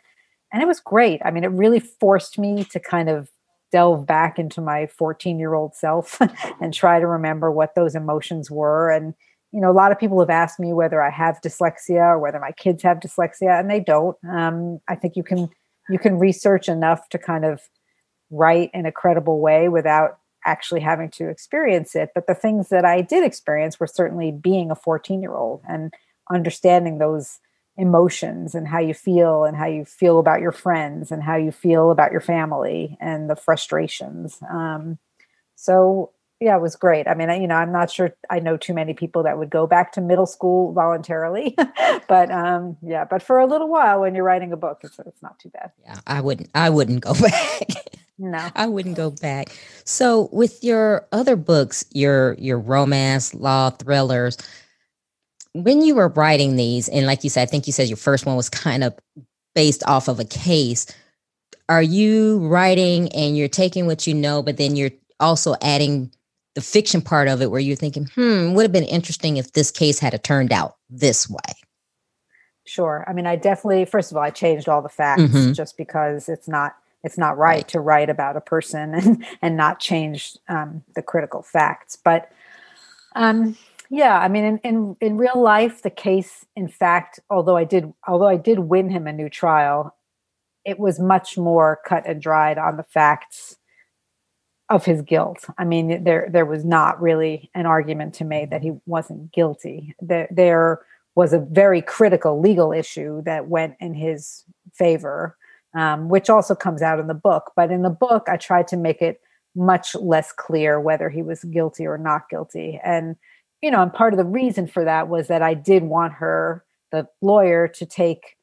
and 0.52 0.62
it 0.62 0.66
was 0.66 0.80
great. 0.80 1.22
I 1.24 1.30
mean, 1.30 1.44
it 1.44 1.50
really 1.50 1.80
forced 1.80 2.38
me 2.38 2.62
to 2.64 2.78
kind 2.78 3.08
of 3.08 3.30
delve 3.70 4.06
back 4.06 4.38
into 4.38 4.60
my 4.60 4.86
14 4.86 5.38
year 5.38 5.54
old 5.54 5.74
self 5.74 6.20
and 6.60 6.74
try 6.74 7.00
to 7.00 7.06
remember 7.06 7.50
what 7.50 7.74
those 7.74 7.94
emotions 7.94 8.50
were. 8.50 8.90
And, 8.90 9.14
you 9.50 9.62
know, 9.62 9.70
a 9.70 9.72
lot 9.72 9.92
of 9.92 9.98
people 9.98 10.20
have 10.20 10.28
asked 10.28 10.60
me 10.60 10.74
whether 10.74 11.00
I 11.00 11.08
have 11.08 11.40
dyslexia 11.42 12.04
or 12.04 12.18
whether 12.18 12.38
my 12.38 12.52
kids 12.52 12.82
have 12.82 13.00
dyslexia, 13.00 13.58
and 13.58 13.70
they 13.70 13.80
don't. 13.80 14.16
Um, 14.30 14.78
I 14.88 14.94
think 14.94 15.16
you 15.16 15.22
can 15.22 15.48
you 15.92 15.98
can 15.98 16.18
research 16.18 16.68
enough 16.68 17.08
to 17.10 17.18
kind 17.18 17.44
of 17.44 17.60
write 18.30 18.70
in 18.72 18.86
a 18.86 18.92
credible 18.92 19.40
way 19.40 19.68
without 19.68 20.18
actually 20.44 20.80
having 20.80 21.10
to 21.10 21.28
experience 21.28 21.94
it. 21.94 22.10
But 22.14 22.26
the 22.26 22.34
things 22.34 22.70
that 22.70 22.84
I 22.84 23.02
did 23.02 23.24
experience 23.24 23.78
were 23.78 23.86
certainly 23.86 24.32
being 24.32 24.70
a 24.70 24.74
14 24.74 25.22
year 25.22 25.34
old 25.34 25.62
and 25.68 25.92
understanding 26.30 26.98
those 26.98 27.38
emotions 27.76 28.54
and 28.54 28.68
how 28.68 28.78
you 28.78 28.94
feel 28.94 29.44
and 29.44 29.56
how 29.56 29.66
you 29.66 29.84
feel 29.84 30.18
about 30.18 30.40
your 30.40 30.52
friends 30.52 31.10
and 31.10 31.22
how 31.22 31.36
you 31.36 31.52
feel 31.52 31.90
about 31.90 32.12
your 32.12 32.20
family 32.20 32.96
and 33.00 33.30
the 33.30 33.36
frustrations. 33.36 34.38
Um, 34.50 34.98
so 35.54 36.10
yeah, 36.42 36.56
it 36.56 36.60
was 36.60 36.74
great. 36.74 37.06
I 37.06 37.14
mean, 37.14 37.30
I, 37.30 37.36
you 37.36 37.46
know, 37.46 37.54
I'm 37.54 37.70
not 37.70 37.88
sure 37.88 38.16
I 38.28 38.40
know 38.40 38.56
too 38.56 38.74
many 38.74 38.94
people 38.94 39.22
that 39.22 39.38
would 39.38 39.48
go 39.48 39.68
back 39.68 39.92
to 39.92 40.00
middle 40.00 40.26
school 40.26 40.72
voluntarily, 40.72 41.54
but 42.08 42.32
um, 42.32 42.76
yeah, 42.82 43.04
but 43.04 43.22
for 43.22 43.38
a 43.38 43.46
little 43.46 43.68
while 43.68 44.00
when 44.00 44.16
you're 44.16 44.24
writing 44.24 44.52
a 44.52 44.56
book, 44.56 44.80
it's, 44.82 44.98
it's 45.06 45.22
not 45.22 45.38
too 45.38 45.50
bad. 45.50 45.70
Yeah, 45.84 46.00
I 46.04 46.20
wouldn't, 46.20 46.50
I 46.52 46.68
wouldn't 46.68 47.00
go 47.00 47.14
back. 47.20 47.68
no, 48.18 48.48
I 48.56 48.66
wouldn't 48.66 48.96
go 48.96 49.10
back. 49.10 49.56
So 49.84 50.28
with 50.32 50.64
your 50.64 51.06
other 51.12 51.36
books, 51.36 51.84
your, 51.92 52.34
your 52.34 52.58
romance, 52.58 53.34
law, 53.34 53.70
thrillers, 53.70 54.36
when 55.52 55.80
you 55.80 55.94
were 55.94 56.08
writing 56.08 56.56
these, 56.56 56.88
and 56.88 57.06
like 57.06 57.22
you 57.22 57.30
said, 57.30 57.42
I 57.42 57.46
think 57.46 57.68
you 57.68 57.72
said 57.72 57.88
your 57.88 57.96
first 57.96 58.26
one 58.26 58.34
was 58.34 58.48
kind 58.48 58.82
of 58.82 58.98
based 59.54 59.84
off 59.86 60.08
of 60.08 60.18
a 60.18 60.24
case. 60.24 60.86
Are 61.68 61.82
you 61.82 62.38
writing 62.48 63.10
and 63.12 63.36
you're 63.36 63.48
taking 63.48 63.86
what 63.86 64.08
you 64.08 64.14
know, 64.14 64.42
but 64.42 64.56
then 64.56 64.74
you're 64.74 64.90
also 65.20 65.54
adding 65.62 66.10
the 66.54 66.60
fiction 66.60 67.00
part 67.00 67.28
of 67.28 67.40
it 67.40 67.50
where 67.50 67.60
you're 67.60 67.76
thinking, 67.76 68.08
hmm, 68.14 68.54
would 68.54 68.62
have 68.62 68.72
been 68.72 68.84
interesting 68.84 69.36
if 69.36 69.52
this 69.52 69.70
case 69.70 69.98
had 69.98 70.22
turned 70.22 70.52
out 70.52 70.76
this 70.90 71.28
way. 71.28 71.38
Sure. 72.64 73.04
I 73.08 73.12
mean, 73.12 73.26
I 73.26 73.36
definitely, 73.36 73.84
first 73.84 74.10
of 74.10 74.16
all, 74.16 74.22
I 74.22 74.30
changed 74.30 74.68
all 74.68 74.82
the 74.82 74.88
facts 74.88 75.22
mm-hmm. 75.22 75.52
just 75.52 75.76
because 75.76 76.28
it's 76.28 76.48
not 76.48 76.76
it's 77.04 77.18
not 77.18 77.36
right, 77.36 77.56
right, 77.56 77.68
to 77.68 77.80
write 77.80 78.08
about 78.08 78.36
a 78.36 78.40
person 78.40 78.94
and 78.94 79.26
and 79.40 79.56
not 79.56 79.80
change 79.80 80.36
um, 80.48 80.84
the 80.94 81.02
critical 81.02 81.42
facts. 81.42 81.96
But 81.96 82.30
um, 83.16 83.56
yeah, 83.90 84.18
I 84.18 84.28
mean, 84.28 84.44
in, 84.44 84.58
in 84.58 84.96
in 85.00 85.16
real 85.16 85.42
life, 85.42 85.82
the 85.82 85.90
case, 85.90 86.46
in 86.54 86.68
fact, 86.68 87.18
although 87.28 87.56
I 87.56 87.64
did 87.64 87.92
although 88.06 88.28
I 88.28 88.36
did 88.36 88.60
win 88.60 88.88
him 88.90 89.08
a 89.08 89.12
new 89.12 89.28
trial, 89.28 89.96
it 90.64 90.78
was 90.78 91.00
much 91.00 91.36
more 91.36 91.80
cut 91.84 92.04
and 92.06 92.22
dried 92.22 92.58
on 92.58 92.76
the 92.76 92.84
facts 92.84 93.56
of 94.72 94.84
his 94.84 95.02
guilt. 95.02 95.44
I 95.58 95.64
mean, 95.64 96.04
there 96.04 96.28
there 96.30 96.46
was 96.46 96.64
not 96.64 97.00
really 97.00 97.50
an 97.54 97.66
argument 97.66 98.14
to 98.14 98.24
make 98.24 98.50
that 98.50 98.62
he 98.62 98.72
wasn't 98.86 99.32
guilty. 99.32 99.94
There 100.00 100.28
there 100.30 100.80
was 101.14 101.32
a 101.32 101.38
very 101.38 101.82
critical 101.82 102.40
legal 102.40 102.72
issue 102.72 103.22
that 103.22 103.48
went 103.48 103.76
in 103.80 103.94
his 103.94 104.44
favor, 104.72 105.36
um, 105.74 106.08
which 106.08 106.30
also 106.30 106.54
comes 106.54 106.80
out 106.80 106.98
in 106.98 107.06
the 107.06 107.14
book. 107.14 107.52
But 107.54 107.70
in 107.70 107.82
the 107.82 107.90
book, 107.90 108.26
I 108.28 108.36
tried 108.36 108.66
to 108.68 108.76
make 108.76 109.02
it 109.02 109.20
much 109.54 109.94
less 109.94 110.32
clear 110.32 110.80
whether 110.80 111.10
he 111.10 111.22
was 111.22 111.44
guilty 111.44 111.86
or 111.86 111.98
not 111.98 112.30
guilty. 112.30 112.80
And 112.82 113.16
you 113.60 113.70
know, 113.70 113.82
and 113.82 113.92
part 113.92 114.12
of 114.12 114.18
the 114.18 114.24
reason 114.24 114.66
for 114.66 114.84
that 114.84 115.08
was 115.08 115.28
that 115.28 115.42
I 115.42 115.54
did 115.54 115.84
want 115.84 116.14
her, 116.14 116.64
the 116.90 117.06
lawyer, 117.20 117.68
to 117.68 117.86
take 117.86 118.36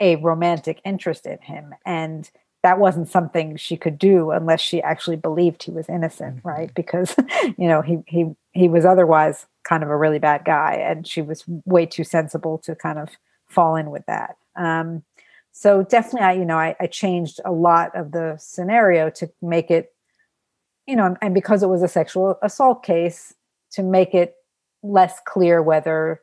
a 0.00 0.16
romantic 0.16 0.80
interest 0.84 1.26
in 1.26 1.38
him 1.38 1.74
and 1.84 2.30
that 2.62 2.78
wasn't 2.78 3.08
something 3.08 3.56
she 3.56 3.76
could 3.76 3.98
do 3.98 4.30
unless 4.30 4.60
she 4.60 4.82
actually 4.82 5.16
believed 5.16 5.62
he 5.62 5.70
was 5.70 5.88
innocent 5.88 6.38
mm-hmm. 6.38 6.48
right 6.48 6.74
because 6.74 7.14
you 7.58 7.68
know 7.68 7.82
he 7.82 7.98
he 8.06 8.26
he 8.52 8.68
was 8.68 8.84
otherwise 8.84 9.46
kind 9.64 9.82
of 9.82 9.88
a 9.88 9.96
really 9.96 10.18
bad 10.18 10.44
guy 10.44 10.74
and 10.74 11.06
she 11.06 11.22
was 11.22 11.44
way 11.64 11.86
too 11.86 12.04
sensible 12.04 12.58
to 12.58 12.74
kind 12.74 12.98
of 12.98 13.08
fall 13.48 13.76
in 13.76 13.90
with 13.90 14.04
that 14.06 14.36
um, 14.56 15.02
so 15.52 15.82
definitely 15.82 16.26
i 16.26 16.32
you 16.32 16.44
know 16.44 16.58
I, 16.58 16.76
I 16.80 16.86
changed 16.86 17.40
a 17.44 17.52
lot 17.52 17.94
of 17.96 18.12
the 18.12 18.36
scenario 18.38 19.10
to 19.10 19.30
make 19.42 19.70
it 19.70 19.92
you 20.86 20.96
know 20.96 21.16
and 21.20 21.34
because 21.34 21.62
it 21.62 21.68
was 21.68 21.82
a 21.82 21.88
sexual 21.88 22.38
assault 22.42 22.82
case 22.82 23.34
to 23.72 23.82
make 23.82 24.14
it 24.14 24.34
less 24.82 25.18
clear 25.26 25.62
whether 25.62 26.20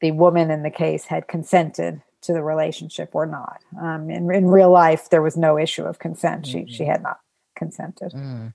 the 0.00 0.12
woman 0.12 0.50
in 0.50 0.62
the 0.62 0.70
case 0.70 1.04
had 1.04 1.28
consented 1.28 2.00
to 2.22 2.32
the 2.32 2.42
relationship 2.42 3.10
or 3.14 3.26
not. 3.26 3.62
Um, 3.80 4.10
in, 4.10 4.30
in 4.32 4.46
real 4.46 4.70
life, 4.70 5.10
there 5.10 5.22
was 5.22 5.36
no 5.36 5.58
issue 5.58 5.84
of 5.84 5.98
consent. 5.98 6.46
She 6.46 6.58
mm-hmm. 6.58 6.72
she 6.72 6.84
had 6.84 7.02
not 7.02 7.20
consented. 7.56 8.12
Mm. 8.12 8.54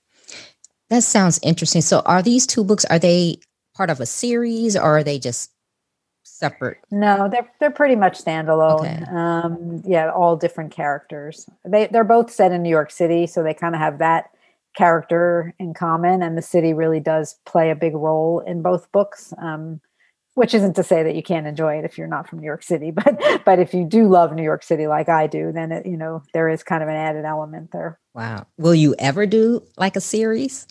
That 0.89 1.03
sounds 1.03 1.39
interesting. 1.43 1.82
So, 1.82 2.01
are 2.05 2.22
these 2.22 2.46
two 2.46 2.63
books 2.63 2.86
are 2.86 3.00
they 3.00 3.38
part 3.75 3.89
of 3.89 4.00
a 4.00 4.05
series, 4.05 4.75
or 4.75 4.98
are 4.98 5.03
they 5.03 5.20
just 5.20 5.51
separate? 6.24 6.77
No, 6.91 7.29
they're 7.29 7.50
they're 7.60 7.72
pretty 7.72 7.96
much 7.96 8.24
standalone. 8.24 9.03
Okay. 9.03 9.12
Um, 9.12 9.82
yeah, 9.86 10.12
all 10.12 10.36
different 10.36 10.72
characters. 10.72 11.50
They 11.65 11.88
they're 11.88 12.03
both 12.03 12.32
set 12.32 12.51
in 12.51 12.63
New 12.63 12.70
York 12.70 12.91
City, 12.91 13.27
so 13.27 13.43
they 13.43 13.53
kind 13.53 13.75
of 13.75 13.82
have 13.82 14.00
that 14.00 14.29
character 14.75 15.53
in 15.60 15.74
common, 15.74 16.22
and 16.22 16.38
the 16.38 16.41
city 16.41 16.74
really 16.74 17.00
does 17.00 17.39
play 17.46 17.70
a 17.70 17.75
big 17.75 17.93
role 17.96 18.39
in 18.46 18.62
both 18.62 18.91
books. 18.91 19.34
Um, 19.38 19.82
which 20.36 20.54
isn't 20.54 20.75
to 20.75 20.84
say 20.84 21.04
that 21.04 21.16
you 21.16 21.24
can't 21.24 21.48
enjoy 21.48 21.78
it 21.78 21.86
if 21.86 21.98
you're 21.98 22.08
not 22.08 22.28
from 22.28 22.40
New 22.40 22.46
York 22.46 22.63
City, 22.63 22.92
but 22.92 23.20
but 23.46 23.60
if 23.60 23.74
you 23.74 23.86
do 23.86 24.08
love 24.08 24.34
New 24.34 24.44
York 24.44 24.63
City 24.63 24.88
like 24.88 25.10
I 25.10 25.28
do, 25.28 25.52
then 25.52 25.72
it, 25.72 25.86
you 25.86 25.98
know 25.98 26.24
there 26.34 26.50
is 26.50 26.63
kind 26.63 26.84
of 26.84 26.90
an 26.90 26.96
added 26.96 27.25
element 27.25 27.72
there. 27.72 28.00
Wow. 28.13 28.48
Will 28.58 28.75
you 28.75 28.96
ever 29.00 29.25
do 29.25 29.63
like 29.78 29.96
a 29.96 30.02
series? 30.02 30.68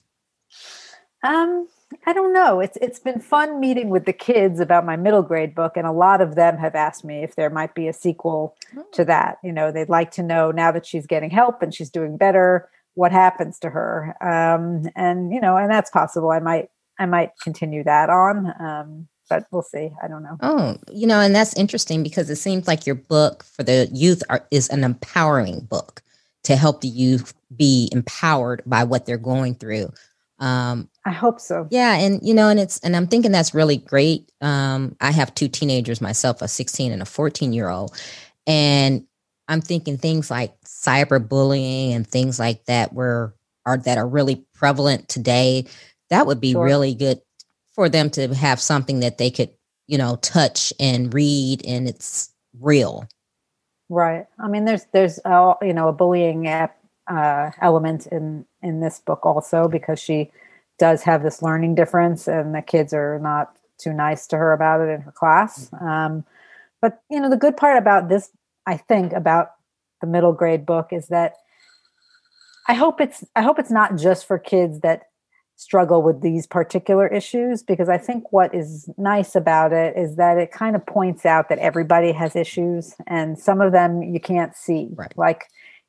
Um, 1.25 1.69
I 2.07 2.13
don't 2.13 2.33
know. 2.33 2.61
It's 2.61 2.77
it's 2.81 2.99
been 2.99 3.21
fun 3.21 3.61
meeting 3.61 3.91
with 3.91 4.07
the 4.07 4.13
kids 4.13 4.61
about 4.61 4.87
my 4.87 4.97
middle 4.97 5.23
grade 5.23 5.55
book, 5.55 5.77
and 5.77 5.87
a 5.87 5.93
lot 5.93 6.21
of 6.21 6.35
them 6.35 6.59
have 6.59 6.75
asked 6.75 7.05
me 7.05 7.23
if 7.23 7.37
there 7.37 7.51
might 7.51 7.75
be 7.75 7.89
a 7.89 7.93
sequel 7.93 8.57
oh. 8.77 8.85
to 8.93 9.05
that. 9.05 9.39
You 9.45 9.53
know, 9.53 9.71
they'd 9.71 9.89
like 9.89 10.11
to 10.13 10.23
know 10.23 10.51
now 10.51 10.73
that 10.73 10.87
she's 10.87 11.07
getting 11.07 11.31
help 11.31 11.63
and 11.63 11.75
she's 11.75 11.91
doing 11.91 12.17
better, 12.17 12.69
what 12.95 13.13
happens 13.13 13.59
to 13.61 13.71
her. 13.71 14.17
Um, 14.21 14.89
and 14.97 15.33
you 15.33 15.41
know, 15.41 15.57
and 15.57 15.71
that's 15.71 15.91
possible. 15.91 16.31
I 16.31 16.41
might 16.41 16.71
I 16.99 17.07
might 17.07 17.31
continue 17.43 17.85
that 17.85 18.11
on. 18.11 18.53
Um, 18.61 19.09
but 19.29 19.47
we'll 19.51 19.63
see. 19.63 19.91
I 20.03 20.09
don't 20.09 20.23
know. 20.23 20.37
Oh, 20.41 20.77
you 20.91 21.07
know, 21.07 21.21
and 21.21 21.35
that's 21.35 21.55
interesting 21.55 22.03
because 22.03 22.29
it 22.31 22.37
seems 22.37 22.67
like 22.67 22.87
your 22.87 22.95
book 22.95 23.45
for 23.45 23.63
the 23.63 23.89
youth 23.93 24.23
are, 24.29 24.47
is 24.51 24.69
an 24.69 24.85
empowering 24.85 25.61
book 25.61 26.03
to 26.45 26.57
help 26.57 26.81
the 26.81 26.89
youth 26.89 27.35
be 27.55 27.89
empowered 27.93 28.63
by 28.67 28.85
what 28.85 29.07
they're 29.07 29.17
going 29.17 29.55
through. 29.55 29.93
Um, 30.39 30.89
I 31.07 31.13
hope 31.13 31.41
so. 31.41 31.69
Yeah, 31.71 31.95
and 31.97 32.21
you 32.23 32.35
know, 32.35 32.49
and 32.49 32.59
it's 32.59 32.81
and 32.81 32.97
I'm 32.97 33.07
thinking 33.07 33.31
that's 33.31 33.55
really 33.55 33.77
great. 33.77 34.31
Um, 34.41 34.97
I 35.01 35.13
have 35.13 35.35
two 35.35 35.49
teenagers 35.49 36.01
myself, 36.01 36.43
a 36.43 36.49
16 36.49 36.91
and 36.91 37.01
a 37.01 37.07
14 37.07 37.53
year 37.53 37.69
old, 37.69 37.97
and 38.47 39.07
I'm 39.47 39.61
thinking 39.61 39.99
things 39.99 40.31
like 40.31 40.53
cyberbullying 40.63 41.95
and 41.95 42.07
things 42.07 42.39
like 42.39 42.65
that 42.65 42.93
were 42.93 43.35
are 43.65 43.79
that 43.79 43.99
are 43.99 44.09
really 44.09 44.45
prevalent 44.55 45.09
today. 45.09 45.67
That 46.11 46.27
would 46.27 46.41
be 46.41 46.53
sure. 46.53 46.65
really 46.65 46.95
good 46.95 47.21
for 47.75 47.89
them 47.89 48.11
to 48.11 48.35
have 48.35 48.61
something 48.61 49.01
that 49.01 49.19
they 49.19 49.31
could, 49.31 49.51
you 49.87 49.99
know, 49.99 50.17
touch 50.17 50.73
and 50.79 51.13
read 51.13 51.65
and 51.67 51.89
it's 51.89 52.33
real. 52.61 53.07
Right. 53.89 54.27
I 54.39 54.49
mean, 54.49 54.65
there's, 54.65 54.87
there's, 54.93 55.19
uh, 55.25 55.55
you 55.63 55.73
know, 55.73 55.89
a 55.89 55.93
bullying 55.93 56.49
app, 56.49 56.77
uh, 57.09 57.51
element 57.61 58.07
in, 58.07 58.47
in 58.63 58.81
this 58.81 59.01
book 59.01 59.27
also 59.27 59.69
because 59.69 59.99
she 59.99 60.31
does 60.79 61.03
have 61.03 61.23
this 61.23 61.43
learning 61.43 61.75
difference 61.75 62.29
and 62.29 62.55
the 62.55 62.63
kids 62.63 62.93
are 62.95 63.19
not 63.19 63.57
too 63.79 63.93
nice 63.93 64.27
to 64.29 64.37
her 64.37 64.53
about 64.53 64.81
it 64.81 64.89
in 64.89 65.01
her 65.01 65.13
class. 65.13 65.69
Mm-hmm. 65.71 65.87
Um, 65.87 66.25
but, 66.81 67.03
you 67.11 67.21
know, 67.21 67.29
the 67.29 67.37
good 67.37 67.57
part 67.57 67.77
about 67.77 68.09
this, 68.09 68.31
I 68.67 68.77
think, 68.77 69.13
about 69.13 69.53
the 70.01 70.07
middle 70.07 70.33
grade 70.33 70.65
book 70.67 70.89
is 70.93 71.09
that 71.09 71.35
I 72.69 72.75
hope 72.75 73.01
it's 73.01 73.25
I 73.35 73.43
hope 73.43 73.59
it's 73.59 73.71
not 73.71 73.97
just 73.97 74.27
for 74.27 74.39
kids 74.39 74.81
that 74.81 75.09
struggle 75.63 76.03
with 76.03 76.23
these 76.23 76.47
particular 76.47 77.07
issues 77.07 77.63
because 77.63 77.89
I 77.89 77.97
think 77.97 78.33
what 78.33 78.53
is 78.55 78.91
nice 78.99 79.37
about 79.37 79.73
it 79.73 79.97
is 79.97 80.17
that 80.17 80.37
it 80.37 80.51
kind 80.51 80.75
of 80.75 80.85
points 80.85 81.25
out 81.25 81.49
that 81.49 81.59
everybody 81.61 82.11
has 82.13 82.35
issues 82.35 82.95
and 83.07 83.39
some 83.39 83.61
of 83.61 83.73
them 83.73 84.03
you 84.03 84.19
can't 84.19 84.57
see. 84.57 84.91
Right. 84.95 85.13
Like, 85.17 85.45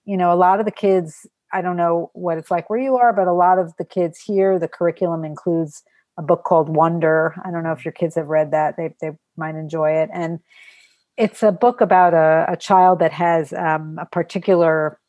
you 0.06 0.15
know, 0.15 0.32
a 0.32 0.36
lot 0.38 0.60
of 0.60 0.65
the 0.65 0.72
kids, 0.72 1.25
I 1.51 1.62
don't 1.62 1.75
know 1.75 2.12
what 2.13 2.38
it's 2.38 2.51
like 2.51 2.70
where 2.70 2.80
you 2.80 2.96
are, 2.98 3.13
but 3.13 3.27
a 3.27 3.34
lot 3.34 3.58
of 3.58 3.74
the 3.77 3.86
kids 3.86 4.20
here, 4.20 4.60
the 4.60 4.68
curriculum 4.68 5.25
includes 5.25 5.84
a 6.18 6.22
book 6.22 6.44
called 6.44 6.70
Wonder. 6.70 7.34
I 7.44 7.50
don't 7.50 7.63
know 7.63 7.72
if 7.72 7.84
your 7.84 7.94
kids 7.94 8.15
have 8.15 8.27
read 8.27 8.51
that. 8.51 8.77
They, 8.77 8.94
they 9.01 9.12
might 9.38 9.56
enjoy 9.56 9.92
it. 9.92 10.10
And 10.13 10.39
it's 11.18 11.42
a 11.42 11.51
book 11.51 11.82
about 11.82 12.13
a, 12.13 12.46
a 12.48 12.58
child 12.58 13.00
that 13.00 13.12
has 13.12 13.53
um, 13.53 13.98
a 14.00 14.06
particular 14.06 15.00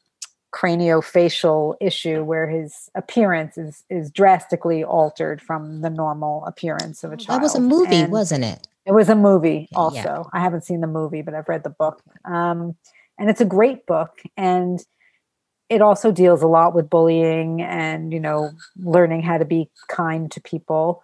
craniofacial 0.54 1.74
issue 1.80 2.22
where 2.22 2.48
his 2.48 2.88
appearance 2.94 3.58
is 3.58 3.82
is 3.90 4.10
drastically 4.10 4.84
altered 4.84 5.42
from 5.42 5.80
the 5.80 5.90
normal 5.90 6.44
appearance 6.46 7.02
of 7.02 7.12
a 7.12 7.16
child. 7.16 7.40
That 7.40 7.42
was 7.42 7.54
a 7.54 7.60
movie, 7.60 7.96
and 7.96 8.12
wasn't 8.12 8.44
it? 8.44 8.68
It 8.86 8.92
was 8.92 9.08
a 9.08 9.14
movie 9.16 9.68
also. 9.74 9.96
Yeah. 9.96 10.22
I 10.32 10.40
haven't 10.40 10.64
seen 10.64 10.80
the 10.80 10.86
movie, 10.86 11.22
but 11.22 11.34
I've 11.34 11.48
read 11.48 11.64
the 11.64 11.70
book. 11.70 12.02
Um, 12.24 12.76
and 13.18 13.30
it's 13.30 13.40
a 13.40 13.44
great 13.44 13.86
book 13.86 14.20
and 14.36 14.84
it 15.68 15.80
also 15.80 16.12
deals 16.12 16.42
a 16.42 16.46
lot 16.46 16.74
with 16.74 16.90
bullying 16.90 17.62
and 17.62 18.12
you 18.12 18.20
know 18.20 18.50
learning 18.76 19.22
how 19.22 19.38
to 19.38 19.44
be 19.44 19.70
kind 19.88 20.30
to 20.30 20.40
people 20.40 21.02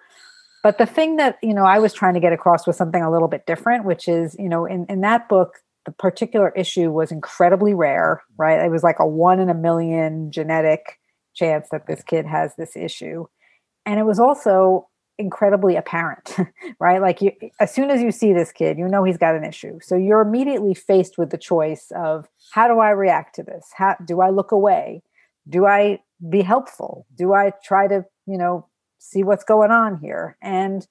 but 0.62 0.78
the 0.78 0.86
thing 0.86 1.16
that 1.16 1.38
you 1.42 1.54
know 1.54 1.64
i 1.64 1.78
was 1.78 1.92
trying 1.92 2.14
to 2.14 2.20
get 2.20 2.32
across 2.32 2.66
was 2.66 2.76
something 2.76 3.02
a 3.02 3.10
little 3.10 3.28
bit 3.28 3.46
different 3.46 3.84
which 3.84 4.08
is 4.08 4.36
you 4.38 4.48
know 4.48 4.64
in, 4.66 4.86
in 4.86 5.00
that 5.00 5.28
book 5.28 5.58
the 5.90 5.94
particular 5.96 6.50
issue 6.50 6.90
was 6.90 7.10
incredibly 7.10 7.74
rare, 7.74 8.22
right? 8.36 8.64
It 8.64 8.70
was 8.70 8.82
like 8.82 8.98
a 9.00 9.06
one 9.06 9.40
in 9.40 9.50
a 9.50 9.54
million 9.54 10.30
genetic 10.30 11.00
chance 11.34 11.68
that 11.70 11.86
this 11.86 12.02
kid 12.02 12.26
has 12.26 12.54
this 12.56 12.76
issue. 12.76 13.26
And 13.84 13.98
it 13.98 14.04
was 14.04 14.20
also, 14.20 14.86
incredibly 15.18 15.76
apparent, 15.76 16.34
right? 16.80 17.02
Like 17.02 17.20
you, 17.20 17.32
as 17.60 17.72
soon 17.72 17.90
as 17.90 18.00
you 18.00 18.10
see 18.10 18.32
this 18.32 18.52
kid, 18.52 18.78
you 18.78 18.88
know 18.88 19.04
he's 19.04 19.18
got 19.18 19.34
an 19.34 19.44
issue. 19.44 19.78
So 19.82 19.94
you're 19.94 20.22
immediately 20.22 20.72
faced 20.72 21.18
with 21.18 21.30
the 21.30 21.36
choice 21.36 21.92
of 21.94 22.26
how 22.52 22.66
do 22.68 22.80
I 22.80 22.90
react 22.90 23.34
to 23.34 23.42
this? 23.42 23.68
How 23.74 23.96
do 24.04 24.22
I 24.22 24.30
look 24.30 24.50
away? 24.50 25.02
Do 25.48 25.66
I 25.66 26.00
be 26.30 26.40
helpful? 26.40 27.06
Do 27.14 27.34
I 27.34 27.52
try 27.62 27.86
to, 27.86 28.06
you 28.26 28.38
know, 28.38 28.66
see 28.98 29.22
what's 29.22 29.44
going 29.44 29.70
on 29.70 29.98
here? 29.98 30.38
And 30.40 30.86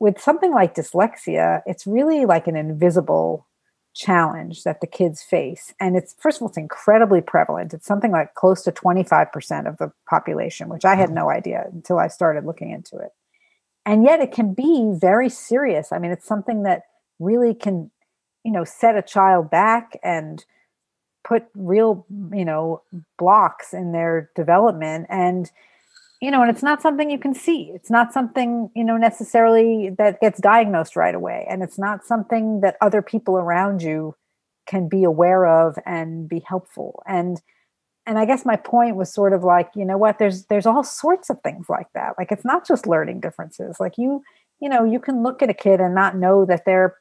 with 0.00 0.20
something 0.20 0.52
like 0.52 0.74
dyslexia, 0.74 1.60
it's 1.66 1.86
really 1.86 2.24
like 2.24 2.46
an 2.46 2.56
invisible 2.56 3.47
challenge 3.98 4.62
that 4.62 4.80
the 4.80 4.86
kids 4.86 5.22
face. 5.22 5.74
And 5.80 5.96
it's, 5.96 6.14
first 6.20 6.38
of 6.38 6.42
all, 6.42 6.48
it's 6.48 6.56
incredibly 6.56 7.20
prevalent. 7.20 7.74
It's 7.74 7.86
something 7.86 8.12
like 8.12 8.34
close 8.34 8.62
to 8.62 8.72
25% 8.72 9.68
of 9.68 9.76
the 9.78 9.90
population, 10.08 10.68
which 10.68 10.84
I 10.84 10.94
had 10.94 11.08
mm-hmm. 11.08 11.16
no 11.16 11.30
idea 11.30 11.64
until 11.72 11.98
I 11.98 12.06
started 12.06 12.46
looking 12.46 12.70
into 12.70 12.96
it. 12.96 13.10
And 13.84 14.04
yet 14.04 14.20
it 14.20 14.30
can 14.30 14.54
be 14.54 14.92
very 14.94 15.28
serious. 15.28 15.90
I 15.90 15.98
mean, 15.98 16.12
it's 16.12 16.26
something 16.26 16.62
that 16.62 16.82
really 17.18 17.54
can, 17.54 17.90
you 18.44 18.52
know, 18.52 18.62
set 18.62 18.96
a 18.96 19.02
child 19.02 19.50
back 19.50 19.98
and 20.04 20.44
put 21.24 21.46
real, 21.56 22.06
you 22.32 22.44
know, 22.44 22.82
blocks 23.18 23.74
in 23.74 23.90
their 23.90 24.30
development. 24.36 25.06
And 25.10 25.50
you 26.20 26.30
know, 26.30 26.42
and 26.42 26.50
it's 26.50 26.62
not 26.62 26.82
something 26.82 27.10
you 27.10 27.18
can 27.18 27.34
see. 27.34 27.70
It's 27.74 27.90
not 27.90 28.12
something, 28.12 28.70
you 28.74 28.82
know, 28.84 28.96
necessarily 28.96 29.90
that 29.98 30.20
gets 30.20 30.40
diagnosed 30.40 30.96
right 30.96 31.14
away. 31.14 31.46
And 31.48 31.62
it's 31.62 31.78
not 31.78 32.04
something 32.04 32.60
that 32.60 32.76
other 32.80 33.02
people 33.02 33.36
around 33.36 33.82
you 33.82 34.16
can 34.66 34.88
be 34.88 35.04
aware 35.04 35.46
of 35.46 35.78
and 35.86 36.28
be 36.28 36.40
helpful. 36.40 37.02
And 37.06 37.40
and 38.04 38.18
I 38.18 38.24
guess 38.24 38.46
my 38.46 38.56
point 38.56 38.96
was 38.96 39.12
sort 39.12 39.34
of 39.34 39.44
like, 39.44 39.70
you 39.74 39.84
know 39.84 39.98
what, 39.98 40.18
there's 40.18 40.46
there's 40.46 40.66
all 40.66 40.82
sorts 40.82 41.30
of 41.30 41.40
things 41.42 41.66
like 41.68 41.88
that. 41.94 42.14
Like 42.18 42.32
it's 42.32 42.44
not 42.44 42.66
just 42.66 42.86
learning 42.86 43.20
differences. 43.20 43.76
Like 43.78 43.98
you, 43.98 44.22
you 44.60 44.68
know, 44.68 44.84
you 44.84 44.98
can 44.98 45.22
look 45.22 45.42
at 45.42 45.50
a 45.50 45.54
kid 45.54 45.80
and 45.80 45.94
not 45.94 46.16
know 46.16 46.44
that 46.46 46.64
they're 46.64 46.96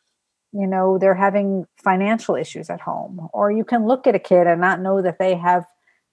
you 0.54 0.68
know 0.68 0.98
they're 0.98 1.16
having 1.16 1.66
financial 1.84 2.36
issues 2.36 2.70
at 2.70 2.82
home 2.82 3.30
or 3.34 3.52
you 3.52 3.66
can 3.66 3.86
look 3.86 4.08
at 4.08 4.16
a 4.16 4.20
kid 4.20 4.48
and 4.48 4.62
not 4.62 4.80
know 4.80 5.02
that 5.02 5.20
they 5.20 5.36
have 5.36 5.66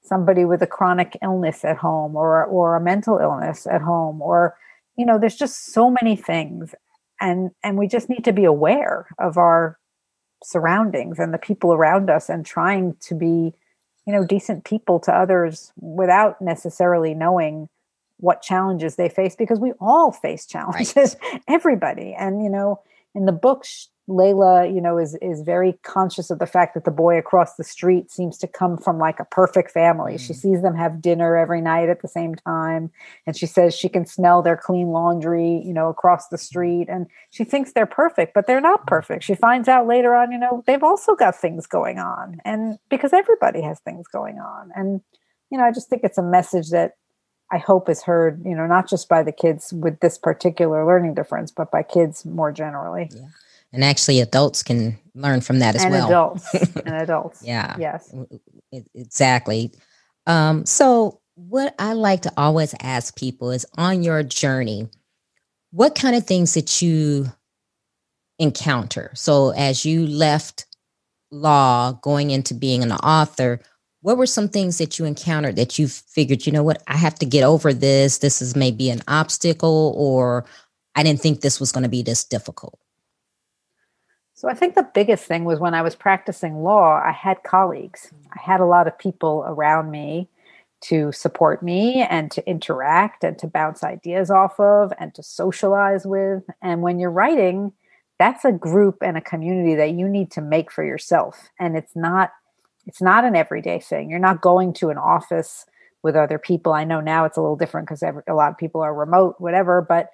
somebody 0.05 0.45
with 0.45 0.63
a 0.63 0.67
chronic 0.67 1.17
illness 1.23 1.65
at 1.65 1.77
home 1.77 2.15
or 2.15 2.45
or 2.45 2.77
a 2.77 2.81
mental 2.81 3.19
illness 3.19 3.67
at 3.67 3.81
home 3.81 4.21
or 4.23 4.57
you 4.97 5.05
know 5.05 5.19
there's 5.19 5.37
just 5.37 5.73
so 5.73 5.91
many 5.91 6.15
things 6.15 6.75
and 7.21 7.51
and 7.63 7.79
we 7.79 7.89
just 7.89 8.09
need 8.09 8.25
to 8.25 8.33
be 8.33 8.45
aware 8.45 9.07
of 9.19 9.37
our 9.37 9.79
surroundings 10.43 11.19
and 11.19 11.33
the 11.33 11.39
people 11.39 11.73
around 11.73 12.11
us 12.11 12.29
and 12.29 12.45
trying 12.45 12.95
to 13.01 13.15
be 13.15 13.55
you 14.07 14.13
know 14.13 14.25
decent 14.25 14.65
people 14.65 15.01
to 15.01 15.13
others 15.13 15.73
without 15.77 16.41
necessarily 16.41 17.15
knowing 17.15 17.69
what 18.19 18.43
challenges 18.43 18.97
they 18.97 19.09
face 19.09 19.35
because 19.35 19.59
we 19.59 19.73
all 19.81 20.13
face 20.13 20.47
challenges 20.47 21.17
right. 21.23 21.43
everybody 21.49 22.15
and 22.15 22.43
you 22.43 22.51
know 22.51 22.81
in 23.15 23.25
the 23.25 23.33
book 23.33 23.65
Layla, 24.09 24.73
you 24.73 24.83
know, 24.83 24.99
is 24.99 25.17
is 25.23 25.41
very 25.41 25.79
conscious 25.83 26.31
of 26.31 26.39
the 26.39 26.47
fact 26.47 26.75
that 26.75 26.85
the 26.85 26.91
boy 26.91 27.17
across 27.17 27.55
the 27.55 27.65
street 27.65 28.11
seems 28.11 28.37
to 28.39 28.47
come 28.47 28.77
from 28.77 28.99
like 28.99 29.19
a 29.19 29.25
perfect 29.25 29.71
family. 29.71 30.15
Mm. 30.15 30.21
She 30.21 30.35
sees 30.35 30.61
them 30.61 30.75
have 30.75 31.01
dinner 31.01 31.37
every 31.37 31.63
night 31.63 31.89
at 31.89 32.03
the 32.03 32.09
same 32.09 32.35
time, 32.35 32.91
and 33.27 33.35
she 33.35 33.47
says 33.47 33.75
she 33.75 33.89
can 33.89 34.05
smell 34.05 34.43
their 34.43 34.59
clean 34.59 34.89
laundry, 34.89 35.63
you 35.65 35.73
know, 35.73 35.89
across 35.89 36.29
the 36.29 36.37
street, 36.37 36.89
and 36.91 37.07
she 37.31 37.45
thinks 37.45 37.73
they're 37.73 37.87
perfect, 37.87 38.35
but 38.35 38.47
they're 38.47 38.61
not 38.61 38.83
mm. 38.83 38.87
perfect. 38.89 39.25
She 39.25 39.35
finds 39.35 39.69
out 39.69 39.87
later 39.87 40.15
on, 40.15 40.33
you 40.33 40.39
know, 40.39 40.63
they've 40.67 40.85
also 40.85 41.15
got 41.15 41.35
things 41.35 41.67
going 41.67 41.99
on, 41.99 42.41
and 42.45 42.79
because 42.91 43.15
everybody 43.15 43.63
has 43.63 43.81
things 43.81 44.07
going 44.07 44.39
on, 44.39 44.71
and 44.75 45.01
you 45.51 45.57
know, 45.57 45.65
I 45.65 45.73
just 45.73 45.89
think 45.89 46.03
it's 46.05 46.19
a 46.19 46.23
message 46.23 46.71
that 46.71 46.97
I 47.51 47.57
hope 47.57 47.89
is 47.89 48.03
heard, 48.03 48.43
you 48.45 48.55
know, 48.55 48.67
not 48.67 48.87
just 48.87 49.09
by 49.09 49.23
the 49.23 49.33
kids 49.33 49.73
with 49.73 50.01
this 50.01 50.19
particular 50.19 50.85
learning 50.85 51.15
difference, 51.15 51.51
but 51.51 51.71
by 51.71 51.83
kids 51.83 52.27
more 52.27 52.53
generally. 52.53 53.09
Yeah 53.15 53.29
and 53.75 53.85
actually 53.85 54.21
adults 54.21 54.63
can 54.63 54.97
learn 55.15 55.41
from 55.41 55.59
that 55.59 55.75
as 55.75 55.85
and 55.85 55.93
well. 55.93 56.07
adults. 56.07 56.55
And 56.77 56.95
adults. 56.95 57.43
Yeah. 57.45 57.77
Yes. 57.79 58.15
Exactly. 58.95 59.73
Um, 60.27 60.65
so 60.65 61.21
what 61.37 61.75
i 61.81 61.93
like 61.95 62.23
to 62.23 62.33
always 62.37 62.77
ask 62.81 63.17
people 63.17 63.51
is 63.51 63.67
on 63.77 64.05
your 64.05 64.23
journey 64.23 64.89
what 65.73 65.97
kind 65.97 66.15
of 66.15 66.25
things 66.25 66.55
that 66.55 66.81
you 66.81 67.27
encounter? 68.39 69.11
So 69.15 69.51
as 69.51 69.85
you 69.85 70.07
left 70.07 70.67
law 71.33 71.93
going 72.03 72.31
into 72.31 72.55
being 72.55 72.85
an 72.85 72.93
author 72.93 73.61
what 74.03 74.17
were 74.17 74.27
some 74.27 74.49
things 74.49 74.79
that 74.79 74.99
you 74.99 75.07
encountered 75.07 75.57
that 75.57 75.79
you 75.79 75.89
figured 75.89 76.47
you 76.47 76.53
know 76.53 76.63
what? 76.63 76.83
I 76.87 76.97
have 76.97 77.17
to 77.17 77.27
get 77.27 77.43
over 77.43 77.73
this. 77.73 78.19
This 78.19 78.41
is 78.41 78.55
maybe 78.55 78.91
an 78.91 79.03
obstacle 79.09 79.95
or 79.97 80.45
i 80.95 81.03
didn't 81.03 81.21
think 81.21 81.41
this 81.41 81.59
was 81.59 81.73
going 81.73 81.83
to 81.83 81.89
be 81.89 82.03
this 82.03 82.25
difficult 82.25 82.79
so 84.45 84.51
I 84.51 84.55
think 84.55 84.75
the 84.75 84.87
biggest 84.93 85.25
thing 85.25 85.47
was 85.47 85.59
when 85.59 85.73
I 85.73 85.81
was 85.81 85.95
practicing 85.95 86.63
law, 86.63 87.01
I 87.03 87.13
had 87.13 87.43
colleagues. 87.45 88.13
I 88.31 88.43
had 88.43 88.61
a 88.61 88.67
lot 88.67 88.87
of 88.87 88.99
people 88.99 89.43
around 89.47 89.91
me 89.91 90.29
to 90.83 91.13
support 91.13 91.63
me 91.63 92.03
and 92.03 92.31
to 92.31 92.47
interact 92.47 93.25
and 93.25 93.39
to 93.39 93.47
bounce 93.47 93.83
ideas 93.83 94.31
off 94.31 94.61
of 94.61 94.93
and 94.99 95.15
to 95.15 95.23
socialize 95.23 96.05
with. 96.05 96.43
And 96.61 96.83
when 96.83 96.99
you're 96.99 97.11
writing, 97.11 97.73
that's 98.19 98.45
a 98.45 98.53
group 98.53 98.99
and 99.01 99.17
a 99.17 99.23
community 99.23 99.77
that 99.77 99.93
you 99.93 100.07
need 100.07 100.31
to 100.33 100.43
make 100.43 100.71
for 100.71 100.85
yourself. 100.85 101.49
And 101.59 101.75
it's 101.75 101.97
not 101.97 102.31
it's 102.85 103.01
not 103.01 103.25
an 103.25 103.35
everyday 103.35 103.81
thing. 103.81 104.11
You're 104.11 104.19
not 104.19 104.43
going 104.43 104.75
to 104.75 104.91
an 104.91 104.99
office 104.99 105.65
with 106.03 106.17
other 106.17 106.39
people. 106.39 106.75
I 106.75 106.85
know 106.85 107.01
now 107.01 107.25
it's 107.25 107.39
a 107.39 107.41
little 107.41 107.57
different 107.57 107.89
because 107.89 108.03
a 108.03 108.35
lot 108.35 108.51
of 108.51 108.59
people 108.59 108.83
are 108.83 108.95
remote, 108.95 109.37
whatever, 109.39 109.81
but 109.81 110.11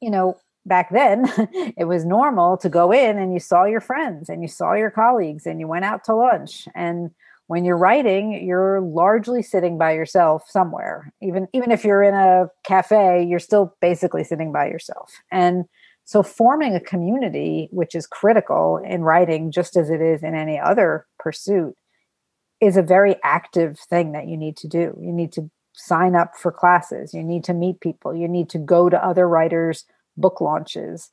you 0.00 0.10
know, 0.10 0.36
back 0.68 0.90
then 0.90 1.24
it 1.76 1.86
was 1.86 2.04
normal 2.04 2.56
to 2.58 2.68
go 2.68 2.92
in 2.92 3.18
and 3.18 3.32
you 3.32 3.40
saw 3.40 3.64
your 3.64 3.80
friends 3.80 4.28
and 4.28 4.42
you 4.42 4.48
saw 4.48 4.74
your 4.74 4.90
colleagues 4.90 5.46
and 5.46 5.60
you 5.60 5.66
went 5.66 5.84
out 5.84 6.04
to 6.04 6.14
lunch. 6.14 6.68
And 6.74 7.10
when 7.46 7.64
you're 7.64 7.78
writing 7.78 8.44
you're 8.46 8.80
largely 8.80 9.42
sitting 9.42 9.78
by 9.78 9.92
yourself 9.92 10.44
somewhere. 10.48 11.12
Even 11.22 11.48
even 11.52 11.70
if 11.70 11.84
you're 11.84 12.02
in 12.02 12.14
a 12.14 12.48
cafe 12.64 13.24
you're 13.24 13.38
still 13.38 13.74
basically 13.80 14.24
sitting 14.24 14.52
by 14.52 14.66
yourself. 14.66 15.12
And 15.32 15.64
so 16.04 16.22
forming 16.22 16.74
a 16.74 16.80
community 16.80 17.68
which 17.70 17.94
is 17.94 18.06
critical 18.06 18.78
in 18.78 19.02
writing 19.02 19.50
just 19.50 19.76
as 19.76 19.90
it 19.90 20.00
is 20.00 20.22
in 20.22 20.34
any 20.34 20.58
other 20.58 21.06
pursuit 21.18 21.74
is 22.60 22.76
a 22.76 22.82
very 22.82 23.16
active 23.22 23.78
thing 23.78 24.12
that 24.12 24.26
you 24.26 24.36
need 24.36 24.56
to 24.58 24.68
do. 24.68 24.96
You 25.00 25.12
need 25.12 25.32
to 25.32 25.50
sign 25.74 26.16
up 26.16 26.36
for 26.36 26.50
classes. 26.50 27.14
You 27.14 27.22
need 27.22 27.44
to 27.44 27.54
meet 27.54 27.80
people. 27.80 28.14
You 28.14 28.26
need 28.26 28.48
to 28.50 28.58
go 28.58 28.88
to 28.88 29.04
other 29.04 29.28
writers 29.28 29.84
book 30.20 30.40
launches 30.40 31.10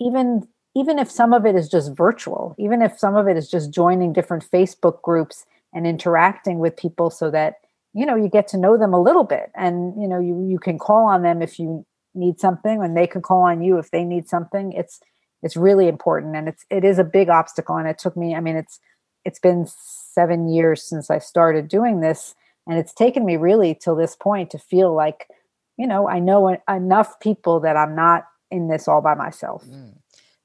even 0.00 0.46
even 0.74 0.98
if 0.98 1.10
some 1.10 1.32
of 1.32 1.46
it 1.46 1.54
is 1.54 1.68
just 1.68 1.96
virtual 1.96 2.54
even 2.58 2.82
if 2.82 2.98
some 2.98 3.16
of 3.16 3.28
it 3.28 3.36
is 3.36 3.50
just 3.50 3.72
joining 3.72 4.12
different 4.12 4.44
facebook 4.50 5.02
groups 5.02 5.44
and 5.74 5.86
interacting 5.86 6.58
with 6.58 6.76
people 6.76 7.10
so 7.10 7.30
that 7.30 7.54
you 7.92 8.06
know 8.06 8.16
you 8.16 8.28
get 8.28 8.48
to 8.48 8.58
know 8.58 8.76
them 8.78 8.92
a 8.92 9.02
little 9.02 9.24
bit 9.24 9.50
and 9.54 10.00
you 10.00 10.08
know 10.08 10.20
you 10.20 10.46
you 10.48 10.58
can 10.58 10.78
call 10.78 11.06
on 11.06 11.22
them 11.22 11.42
if 11.42 11.58
you 11.58 11.84
need 12.16 12.40
something 12.40 12.82
and 12.82 12.96
they 12.96 13.06
can 13.06 13.22
call 13.22 13.42
on 13.42 13.62
you 13.62 13.78
if 13.78 13.90
they 13.90 14.02
need 14.02 14.28
something. 14.28 14.72
It's 14.72 15.00
it's 15.42 15.56
really 15.56 15.86
important 15.86 16.34
and 16.34 16.48
it's 16.48 16.64
it 16.70 16.84
is 16.84 16.98
a 16.98 17.04
big 17.04 17.28
obstacle 17.28 17.76
and 17.76 17.86
it 17.86 17.98
took 17.98 18.16
me 18.16 18.34
i 18.34 18.40
mean 18.40 18.56
it's 18.56 18.80
it's 19.24 19.38
been 19.38 19.66
7 19.66 20.48
years 20.48 20.82
since 20.82 21.10
i 21.10 21.18
started 21.18 21.68
doing 21.68 22.00
this 22.00 22.34
and 22.66 22.78
it's 22.78 22.94
taken 22.94 23.24
me 23.24 23.36
really 23.36 23.74
till 23.74 23.94
this 23.94 24.16
point 24.16 24.50
to 24.50 24.58
feel 24.58 24.94
like 24.94 25.28
you 25.76 25.86
know 25.86 26.08
i 26.08 26.18
know 26.18 26.56
enough 26.68 27.20
people 27.20 27.60
that 27.60 27.76
i'm 27.76 27.94
not 27.94 28.24
in 28.56 28.68
this 28.68 28.88
all 28.88 29.00
by 29.00 29.14
myself. 29.14 29.64
Mm. 29.66 29.94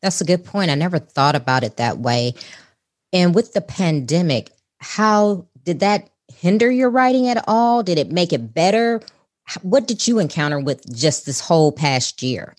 That's 0.01 0.21
a 0.21 0.25
good 0.25 0.43
point. 0.43 0.71
I 0.71 0.75
never 0.75 0.99
thought 0.99 1.35
about 1.35 1.63
it 1.63 1.77
that 1.77 1.99
way. 1.99 2.33
And 3.13 3.35
with 3.35 3.53
the 3.53 3.61
pandemic, 3.61 4.51
how 4.79 5.45
did 5.63 5.79
that 5.81 6.09
hinder 6.33 6.71
your 6.71 6.89
writing 6.89 7.27
at 7.27 7.43
all? 7.47 7.83
Did 7.83 7.97
it 7.97 8.11
make 8.11 8.33
it 8.33 8.53
better? 8.53 9.01
What 9.61 9.87
did 9.87 10.07
you 10.07 10.19
encounter 10.19 10.59
with 10.59 10.95
just 10.95 11.25
this 11.25 11.39
whole 11.39 11.71
past 11.71 12.23
year? 12.23 12.55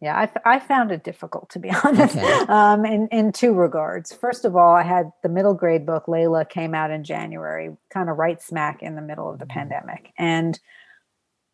Yeah, 0.00 0.28
I, 0.44 0.56
I 0.56 0.58
found 0.58 0.90
it 0.90 1.02
difficult 1.02 1.48
to 1.50 1.58
be 1.58 1.70
honest. 1.84 2.16
Okay. 2.16 2.44
Um, 2.48 2.84
in 2.84 3.08
in 3.08 3.32
two 3.32 3.54
regards. 3.54 4.12
First 4.12 4.44
of 4.44 4.54
all, 4.54 4.74
I 4.74 4.82
had 4.82 5.10
the 5.22 5.30
middle 5.30 5.54
grade 5.54 5.86
book. 5.86 6.06
Layla 6.06 6.46
came 6.48 6.74
out 6.74 6.90
in 6.90 7.04
January, 7.04 7.74
kind 7.88 8.10
of 8.10 8.18
right 8.18 8.42
smack 8.42 8.82
in 8.82 8.96
the 8.96 9.02
middle 9.02 9.30
of 9.30 9.38
the 9.38 9.46
mm-hmm. 9.46 9.58
pandemic, 9.58 10.12
and 10.18 10.58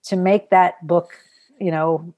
to 0.04 0.16
make 0.16 0.50
that 0.50 0.84
book, 0.84 1.12
you 1.60 1.70
know, 1.70 2.12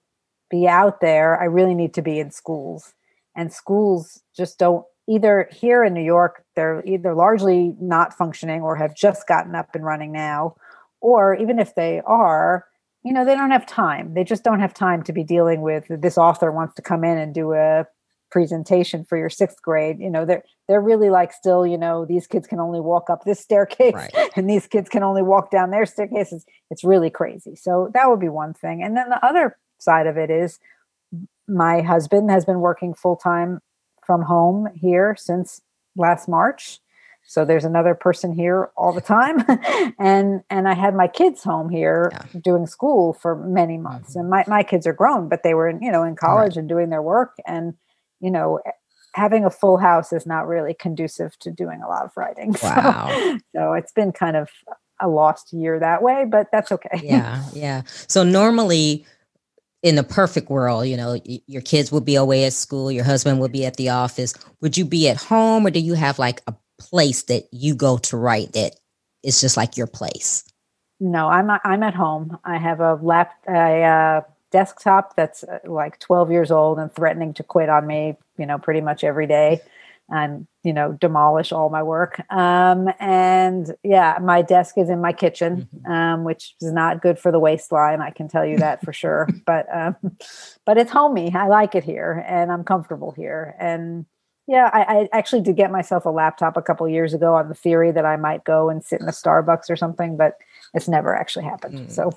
be 0.52 0.68
out 0.68 1.00
there, 1.00 1.40
I 1.40 1.46
really 1.46 1.74
need 1.74 1.94
to 1.94 2.02
be 2.02 2.20
in 2.20 2.30
schools. 2.30 2.94
And 3.34 3.52
schools 3.52 4.22
just 4.36 4.58
don't 4.58 4.84
either 5.08 5.48
here 5.50 5.82
in 5.82 5.94
New 5.94 6.04
York, 6.04 6.44
they're 6.54 6.84
either 6.86 7.14
largely 7.14 7.74
not 7.80 8.14
functioning 8.14 8.60
or 8.60 8.76
have 8.76 8.94
just 8.94 9.26
gotten 9.26 9.54
up 9.56 9.74
and 9.74 9.84
running 9.84 10.12
now, 10.12 10.54
or 11.00 11.34
even 11.34 11.58
if 11.58 11.74
they 11.74 12.02
are, 12.06 12.66
you 13.02 13.12
know, 13.12 13.24
they 13.24 13.34
don't 13.34 13.50
have 13.50 13.66
time. 13.66 14.14
They 14.14 14.22
just 14.22 14.44
don't 14.44 14.60
have 14.60 14.74
time 14.74 15.02
to 15.04 15.12
be 15.12 15.24
dealing 15.24 15.62
with 15.62 15.86
this 15.88 16.18
author 16.18 16.52
wants 16.52 16.74
to 16.74 16.82
come 16.82 17.02
in 17.02 17.18
and 17.18 17.34
do 17.34 17.54
a 17.54 17.86
presentation 18.30 19.04
for 19.04 19.18
your 19.18 19.30
sixth 19.30 19.60
grade. 19.62 19.98
You 19.98 20.10
know, 20.10 20.24
they're 20.24 20.44
they're 20.68 20.80
really 20.80 21.10
like 21.10 21.32
still, 21.32 21.66
you 21.66 21.78
know, 21.78 22.04
these 22.04 22.26
kids 22.26 22.46
can 22.46 22.60
only 22.60 22.80
walk 22.80 23.10
up 23.10 23.24
this 23.24 23.40
staircase 23.40 23.94
right. 23.94 24.14
and 24.36 24.48
these 24.48 24.66
kids 24.66 24.88
can 24.88 25.02
only 25.02 25.22
walk 25.22 25.50
down 25.50 25.70
their 25.70 25.86
staircases. 25.86 26.44
It's 26.70 26.84
really 26.84 27.10
crazy. 27.10 27.56
So 27.56 27.90
that 27.94 28.08
would 28.08 28.20
be 28.20 28.28
one 28.28 28.54
thing. 28.54 28.82
And 28.82 28.96
then 28.96 29.08
the 29.08 29.24
other 29.24 29.56
side 29.82 30.06
of 30.06 30.16
it 30.16 30.30
is 30.30 30.58
my 31.48 31.80
husband 31.80 32.30
has 32.30 32.44
been 32.44 32.60
working 32.60 32.94
full 32.94 33.16
time 33.16 33.60
from 34.04 34.22
home 34.22 34.68
here 34.74 35.14
since 35.18 35.60
last 35.96 36.28
March. 36.28 36.80
So 37.24 37.44
there's 37.44 37.64
another 37.64 37.94
person 37.94 38.32
here 38.32 38.70
all 38.76 38.92
the 38.92 39.00
time. 39.00 39.44
and 39.98 40.42
and 40.50 40.68
I 40.68 40.74
had 40.74 40.94
my 40.94 41.06
kids 41.06 41.44
home 41.44 41.68
here 41.68 42.10
yeah. 42.12 42.40
doing 42.40 42.66
school 42.66 43.12
for 43.12 43.36
many 43.36 43.78
months. 43.78 44.10
Mm-hmm. 44.10 44.20
And 44.20 44.30
my, 44.30 44.44
my 44.48 44.62
kids 44.62 44.86
are 44.86 44.92
grown, 44.92 45.28
but 45.28 45.42
they 45.42 45.54
were 45.54 45.68
in, 45.68 45.80
you 45.82 45.92
know, 45.92 46.02
in 46.02 46.16
college 46.16 46.52
right. 46.52 46.56
and 46.58 46.68
doing 46.68 46.90
their 46.90 47.02
work. 47.02 47.34
And, 47.46 47.74
you 48.20 48.30
know, 48.30 48.60
having 49.14 49.44
a 49.44 49.50
full 49.50 49.78
house 49.78 50.12
is 50.12 50.26
not 50.26 50.48
really 50.48 50.74
conducive 50.74 51.38
to 51.40 51.50
doing 51.50 51.80
a 51.82 51.88
lot 51.88 52.04
of 52.04 52.10
writing. 52.16 52.54
Wow. 52.62 53.08
So, 53.08 53.38
so 53.54 53.72
it's 53.74 53.92
been 53.92 54.12
kind 54.12 54.36
of 54.36 54.48
a 55.00 55.08
lost 55.08 55.52
year 55.52 55.78
that 55.80 56.02
way, 56.02 56.24
but 56.28 56.48
that's 56.52 56.72
okay. 56.72 57.00
Yeah. 57.02 57.44
Yeah. 57.52 57.82
So 57.86 58.22
normally 58.22 59.04
in 59.82 59.96
the 59.96 60.04
perfect 60.04 60.48
world, 60.48 60.86
you 60.86 60.96
know, 60.96 61.20
your 61.24 61.62
kids 61.62 61.90
would 61.90 62.04
be 62.04 62.14
away 62.14 62.44
at 62.44 62.52
school, 62.52 62.90
your 62.90 63.04
husband 63.04 63.40
would 63.40 63.52
be 63.52 63.66
at 63.66 63.76
the 63.76 63.88
office. 63.88 64.32
Would 64.60 64.76
you 64.76 64.84
be 64.84 65.08
at 65.08 65.16
home 65.16 65.66
or 65.66 65.70
do 65.70 65.80
you 65.80 65.94
have 65.94 66.18
like 66.18 66.40
a 66.46 66.54
place 66.78 67.24
that 67.24 67.48
you 67.50 67.74
go 67.74 67.98
to 67.98 68.16
write 68.16 68.52
that 68.52 68.76
is 69.22 69.40
just 69.40 69.56
like 69.56 69.76
your 69.76 69.88
place? 69.88 70.44
No, 71.00 71.28
I'm 71.28 71.50
I'm 71.64 71.82
at 71.82 71.94
home. 71.94 72.38
I 72.44 72.58
have 72.58 72.78
a 72.78 72.94
lap 72.94 73.34
a 73.48 73.82
uh, 73.82 74.20
desktop 74.52 75.16
that's 75.16 75.42
uh, 75.42 75.58
like 75.64 75.98
12 75.98 76.30
years 76.30 76.52
old 76.52 76.78
and 76.78 76.92
threatening 76.94 77.34
to 77.34 77.42
quit 77.42 77.68
on 77.68 77.86
me, 77.86 78.16
you 78.38 78.46
know, 78.46 78.58
pretty 78.58 78.80
much 78.80 79.02
every 79.02 79.26
day 79.26 79.60
and 80.12 80.46
you 80.62 80.72
know 80.72 80.92
demolish 80.92 81.50
all 81.50 81.70
my 81.70 81.82
work. 81.82 82.22
Um, 82.30 82.88
and 83.00 83.74
yeah 83.82 84.18
my 84.22 84.42
desk 84.42 84.78
is 84.78 84.88
in 84.88 85.00
my 85.00 85.12
kitchen 85.12 85.68
mm-hmm. 85.74 85.92
um, 85.92 86.24
which 86.24 86.54
is 86.60 86.72
not 86.72 87.02
good 87.02 87.18
for 87.18 87.32
the 87.32 87.38
waistline 87.38 88.00
i 88.00 88.10
can 88.10 88.28
tell 88.28 88.44
you 88.44 88.58
that 88.58 88.84
for 88.84 88.92
sure. 88.92 89.28
But 89.46 89.66
um, 89.74 89.96
but 90.64 90.78
it's 90.78 90.92
homey. 90.92 91.34
I 91.34 91.48
like 91.48 91.74
it 91.74 91.84
here 91.84 92.24
and 92.28 92.52
i'm 92.52 92.64
comfortable 92.64 93.12
here. 93.12 93.56
And 93.58 94.06
yeah 94.46 94.70
I, 94.72 94.82
I, 94.82 95.08
actually 95.12 95.42
did 95.42 95.56
get 95.56 95.70
myself 95.70 96.04
a 96.04 96.10
laptop 96.10 96.56
a 96.56 96.62
couple 96.62 96.88
years 96.88 97.14
ago 97.14 97.34
on 97.34 97.48
the 97.48 97.54
theory 97.54 97.92
that 97.92 98.04
i 98.04 98.16
might 98.16 98.44
go 98.44 98.68
and 98.70 98.84
sit 98.84 99.00
in 99.00 99.08
a 99.08 99.12
starbucks 99.12 99.70
or 99.70 99.76
something 99.76 100.16
but 100.16 100.36
it's 100.74 100.88
never 100.88 101.14
actually 101.14 101.44
happened. 101.44 101.78
Mm. 101.78 101.90
so 101.90 102.12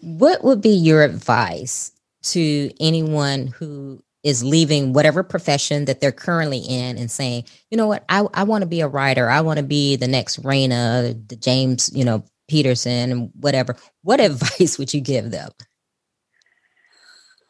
what 0.00 0.42
would 0.44 0.60
be 0.60 0.70
your 0.70 1.02
advice 1.02 1.92
to 2.22 2.72
anyone 2.80 3.48
who 3.48 4.02
is 4.24 4.42
leaving 4.42 4.94
whatever 4.94 5.22
profession 5.22 5.84
that 5.84 6.00
they're 6.00 6.10
currently 6.10 6.58
in 6.58 6.96
and 6.96 7.10
saying, 7.10 7.44
you 7.70 7.76
know 7.76 7.86
what, 7.86 8.04
I, 8.08 8.26
I 8.32 8.44
want 8.44 8.62
to 8.62 8.66
be 8.66 8.80
a 8.80 8.88
writer. 8.88 9.28
I 9.28 9.42
want 9.42 9.58
to 9.58 9.64
be 9.64 9.96
the 9.96 10.08
next 10.08 10.38
Reyna, 10.38 11.14
the 11.28 11.36
James, 11.36 11.90
you 11.94 12.04
know, 12.04 12.24
Patterson 12.50 13.12
and 13.12 13.30
whatever. 13.38 13.76
What 14.02 14.20
advice 14.20 14.78
would 14.78 14.92
you 14.92 15.00
give 15.00 15.30
them? 15.30 15.50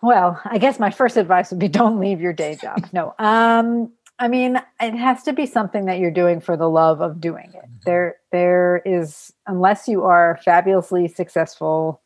Well, 0.03 0.39
I 0.45 0.59
guess 0.59 0.79
my 0.79 0.91
first 0.91 1.17
advice 1.17 1.51
would 1.51 1.61
be 1.61 1.69
don't 1.69 1.99
leave 1.99 2.21
your 2.21 2.35
day 2.35 2.59
job. 2.61 2.87
No. 2.93 3.15
Um, 3.19 3.93
I 4.19 4.29
mean, 4.29 4.61
it 4.81 4.95
has 4.95 5.23
to 5.23 5.33
be 5.33 5.47
something 5.47 5.87
that 5.87 5.99
you're 5.99 6.11
doing 6.11 6.41
for 6.41 6.57
the 6.57 6.69
love 6.69 7.01
of 7.01 7.21
doing 7.21 7.51
it. 7.55 7.57
Mm-hmm. 7.57 7.77
There 7.87 8.17
there 8.31 8.83
is 8.85 9.33
unless 9.47 9.89
you 9.89 10.05
are 10.05 10.39
fabulously 10.45 11.09
successful, 11.09 12.03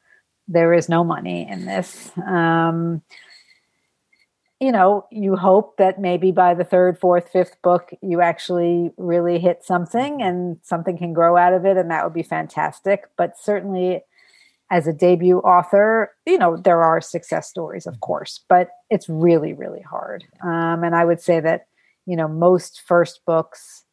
there 0.46 0.72
is 0.72 0.88
no 0.88 1.02
money 1.02 1.48
in 1.48 1.64
this. 1.64 2.12
Um, 2.26 3.02
you 4.60 4.72
know, 4.72 5.06
you 5.10 5.36
hope 5.36 5.76
that 5.76 6.00
maybe 6.00 6.32
by 6.32 6.54
the 6.54 6.64
third, 6.64 6.98
fourth, 6.98 7.30
fifth 7.30 7.60
book, 7.62 7.90
you 8.02 8.20
actually 8.20 8.90
really 8.96 9.38
hit 9.38 9.64
something 9.64 10.20
and 10.20 10.58
something 10.62 10.98
can 10.98 11.12
grow 11.12 11.36
out 11.36 11.52
of 11.52 11.64
it, 11.64 11.76
and 11.76 11.90
that 11.90 12.04
would 12.04 12.14
be 12.14 12.24
fantastic. 12.24 13.04
But 13.16 13.38
certainly, 13.38 14.02
as 14.70 14.86
a 14.86 14.92
debut 14.92 15.38
author, 15.38 16.12
you 16.26 16.38
know, 16.38 16.56
there 16.56 16.82
are 16.82 17.00
success 17.00 17.48
stories, 17.48 17.86
of 17.86 18.00
course, 18.00 18.44
but 18.48 18.68
it's 18.90 19.08
really, 19.08 19.52
really 19.52 19.80
hard. 19.80 20.24
Um, 20.42 20.82
and 20.84 20.94
I 20.94 21.04
would 21.04 21.20
say 21.20 21.40
that, 21.40 21.66
you 22.04 22.16
know, 22.16 22.28
most 22.28 22.82
first 22.86 23.20
books 23.24 23.84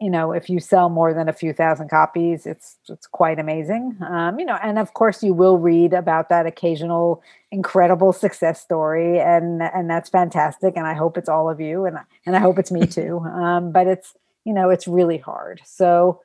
you 0.00 0.10
know 0.10 0.32
if 0.32 0.48
you 0.48 0.58
sell 0.58 0.88
more 0.88 1.12
than 1.12 1.28
a 1.28 1.32
few 1.32 1.52
thousand 1.52 1.88
copies 1.88 2.46
it's 2.46 2.78
it's 2.88 3.06
quite 3.06 3.38
amazing. 3.38 3.96
Um, 4.06 4.38
you 4.38 4.46
know 4.46 4.58
and 4.62 4.78
of 4.78 4.94
course 4.94 5.22
you 5.22 5.34
will 5.34 5.58
read 5.58 5.92
about 5.92 6.28
that 6.30 6.46
occasional 6.46 7.22
incredible 7.52 8.12
success 8.12 8.60
story 8.60 9.20
and 9.20 9.62
and 9.62 9.90
that's 9.90 10.08
fantastic 10.08 10.76
and 10.76 10.86
i 10.86 10.94
hope 10.94 11.18
it's 11.18 11.28
all 11.28 11.50
of 11.50 11.60
you 11.60 11.84
and 11.84 11.98
and 12.26 12.36
i 12.36 12.38
hope 12.38 12.58
it's 12.58 12.72
me 12.72 12.86
too. 12.98 13.18
Um, 13.20 13.72
but 13.72 13.86
it's 13.86 14.14
you 14.44 14.52
know 14.54 14.70
it's 14.70 14.88
really 14.88 15.18
hard. 15.18 15.60
So 15.64 16.20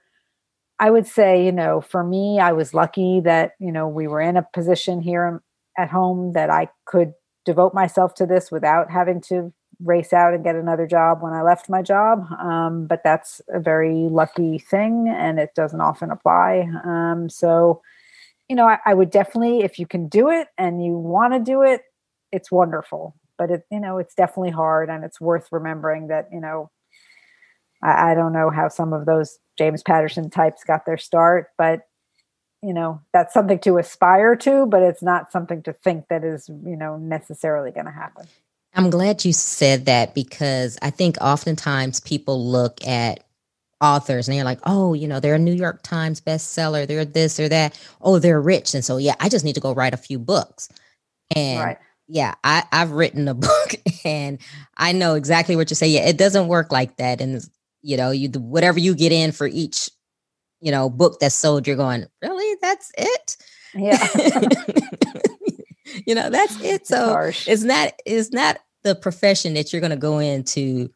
i 0.80 0.90
would 0.90 1.08
say 1.08 1.46
you 1.46 1.52
know 1.52 1.82
for 1.82 2.04
me 2.04 2.40
i 2.40 2.52
was 2.52 2.74
lucky 2.74 3.22
that 3.22 3.54
you 3.60 3.72
know 3.72 3.88
we 3.88 4.08
were 4.08 4.22
in 4.22 4.36
a 4.36 4.48
position 4.54 5.02
here 5.02 5.42
at 5.78 5.90
home 5.90 6.34
that 6.34 6.50
i 6.50 6.68
could 6.86 7.14
devote 7.46 7.74
myself 7.74 8.14
to 8.16 8.26
this 8.26 8.52
without 8.52 8.92
having 8.92 9.22
to 9.22 9.54
race 9.84 10.14
out 10.14 10.34
and 10.34 10.44
get 10.44 10.56
another 10.56 10.88
job 10.88 11.22
when 11.22 11.34
I 11.34 11.42
left 11.42 11.70
my 11.70 11.82
job. 11.82 12.32
Um, 12.40 12.88
but 12.88 13.02
that's 13.04 13.42
a 13.50 13.60
very 13.60 14.08
lucky 14.10 14.60
thing 14.60 15.08
and 15.08 15.40
it 15.40 15.56
doesn't 15.56 15.82
often 15.82 16.12
apply. 16.12 16.68
Um, 16.84 17.30
so, 17.30 17.82
you 18.50 18.56
know, 18.56 18.68
I, 18.68 18.80
I, 18.86 18.94
would 18.94 19.10
definitely, 19.10 19.62
if 19.62 19.80
you 19.80 19.88
can 19.88 20.08
do 20.08 20.30
it 20.30 20.48
and 20.58 20.84
you 20.84 20.94
want 20.94 21.34
to 21.34 21.40
do 21.40 21.62
it, 21.62 21.82
it's 22.32 22.52
wonderful. 22.52 23.16
But 23.38 23.52
it, 23.52 23.64
you 23.72 23.80
know, 23.80 23.98
it's 23.98 24.16
definitely 24.16 24.52
hard 24.52 24.90
and 24.90 25.04
it's 25.04 25.20
worth 25.20 25.48
remembering 25.52 26.08
that, 26.08 26.30
you 26.32 26.40
know, 26.40 26.72
I, 27.84 28.12
I 28.12 28.16
don't 28.16 28.34
know 28.34 28.50
how 28.50 28.70
some 28.70 28.94
of 28.94 29.06
those 29.06 29.40
James 29.58 29.84
Patterson 29.84 30.30
types 30.30 30.64
got 30.64 30.86
their 30.86 30.98
start, 30.98 31.48
but 31.58 31.82
you 32.62 32.74
know 32.74 33.00
that's 33.14 33.34
something 33.34 33.60
to 33.60 33.78
aspire 33.78 34.36
to 34.36 34.66
but 34.66 34.82
it's 34.82 35.04
not 35.04 35.32
something 35.32 35.62
to 35.62 35.72
think 35.72 36.06
that 36.10 36.24
is 36.24 36.50
you 36.50 36.76
know 36.76 36.98
necessarily 36.98 37.70
going 37.70 37.86
to 37.86 37.92
happen 37.92 38.26
I'm 38.76 38.90
glad 38.90 39.24
you 39.24 39.32
said 39.32 39.86
that 39.86 40.14
because 40.14 40.78
I 40.82 40.90
think 40.90 41.18
oftentimes 41.22 42.02
people 42.02 42.46
look 42.46 42.86
at 42.86 43.24
authors 43.82 44.28
and 44.28 44.38
they're 44.38 44.44
like, 44.44 44.60
oh, 44.64 44.94
you 44.94 45.08
know, 45.08 45.20
they're 45.20 45.36
a 45.36 45.40
New 45.40 45.54
York 45.54 45.82
Times 45.82 46.20
bestseller, 46.20 46.86
they're 46.86 47.06
this 47.06 47.40
or 47.40 47.48
that. 47.50 47.80
Oh, 48.02 48.20
they're 48.20 48.42
rich. 48.42 48.74
And 48.74 48.84
so, 48.84 48.98
yeah, 48.98 49.16
I 49.20 49.30
just 49.30 49.46
need 49.46 49.56
to 49.56 49.62
go 49.62 49.74
write 49.74 49.94
a 49.94 49.98
few 49.98 50.20
books. 50.20 50.70
And 51.34 51.60
right. 51.60 51.78
yeah, 52.08 52.36
I, 52.44 52.64
I've 52.72 52.92
written 52.92 53.28
a 53.28 53.34
book 53.34 53.76
and 54.04 54.40
I 54.76 54.92
know 54.92 55.16
exactly 55.16 55.56
what 55.56 55.70
you 55.70 55.76
say. 55.76 55.88
Yeah, 55.88 56.08
it 56.08 56.18
doesn't 56.18 56.48
work 56.48 56.72
like 56.72 56.98
that. 56.98 57.22
And, 57.22 57.42
you 57.82 57.96
know, 57.96 58.12
you 58.12 58.30
whatever 58.30 58.80
you 58.80 58.94
get 58.94 59.14
in 59.14 59.32
for 59.32 59.48
each, 59.48 59.90
you 60.60 60.72
know, 60.72 60.90
book 60.90 61.20
that's 61.20 61.36
sold, 61.36 61.66
you're 61.66 61.78
going, 61.78 62.06
really? 62.22 62.58
That's 62.62 62.92
it? 62.98 63.38
Yeah. 63.74 64.08
you 66.06 66.16
know, 66.16 66.30
that's 66.30 66.62
it. 66.62 66.88
So 66.88 67.18
it's, 67.20 67.48
it's 67.48 67.64
not, 67.64 67.94
it's 68.06 68.32
not 68.32 68.60
the 68.84 68.96
profession 68.96 69.54
that 69.56 69.72
you're 69.72 69.82
going 69.82 69.92
to 69.92 69.98
go 69.98 70.20
into 70.20 70.90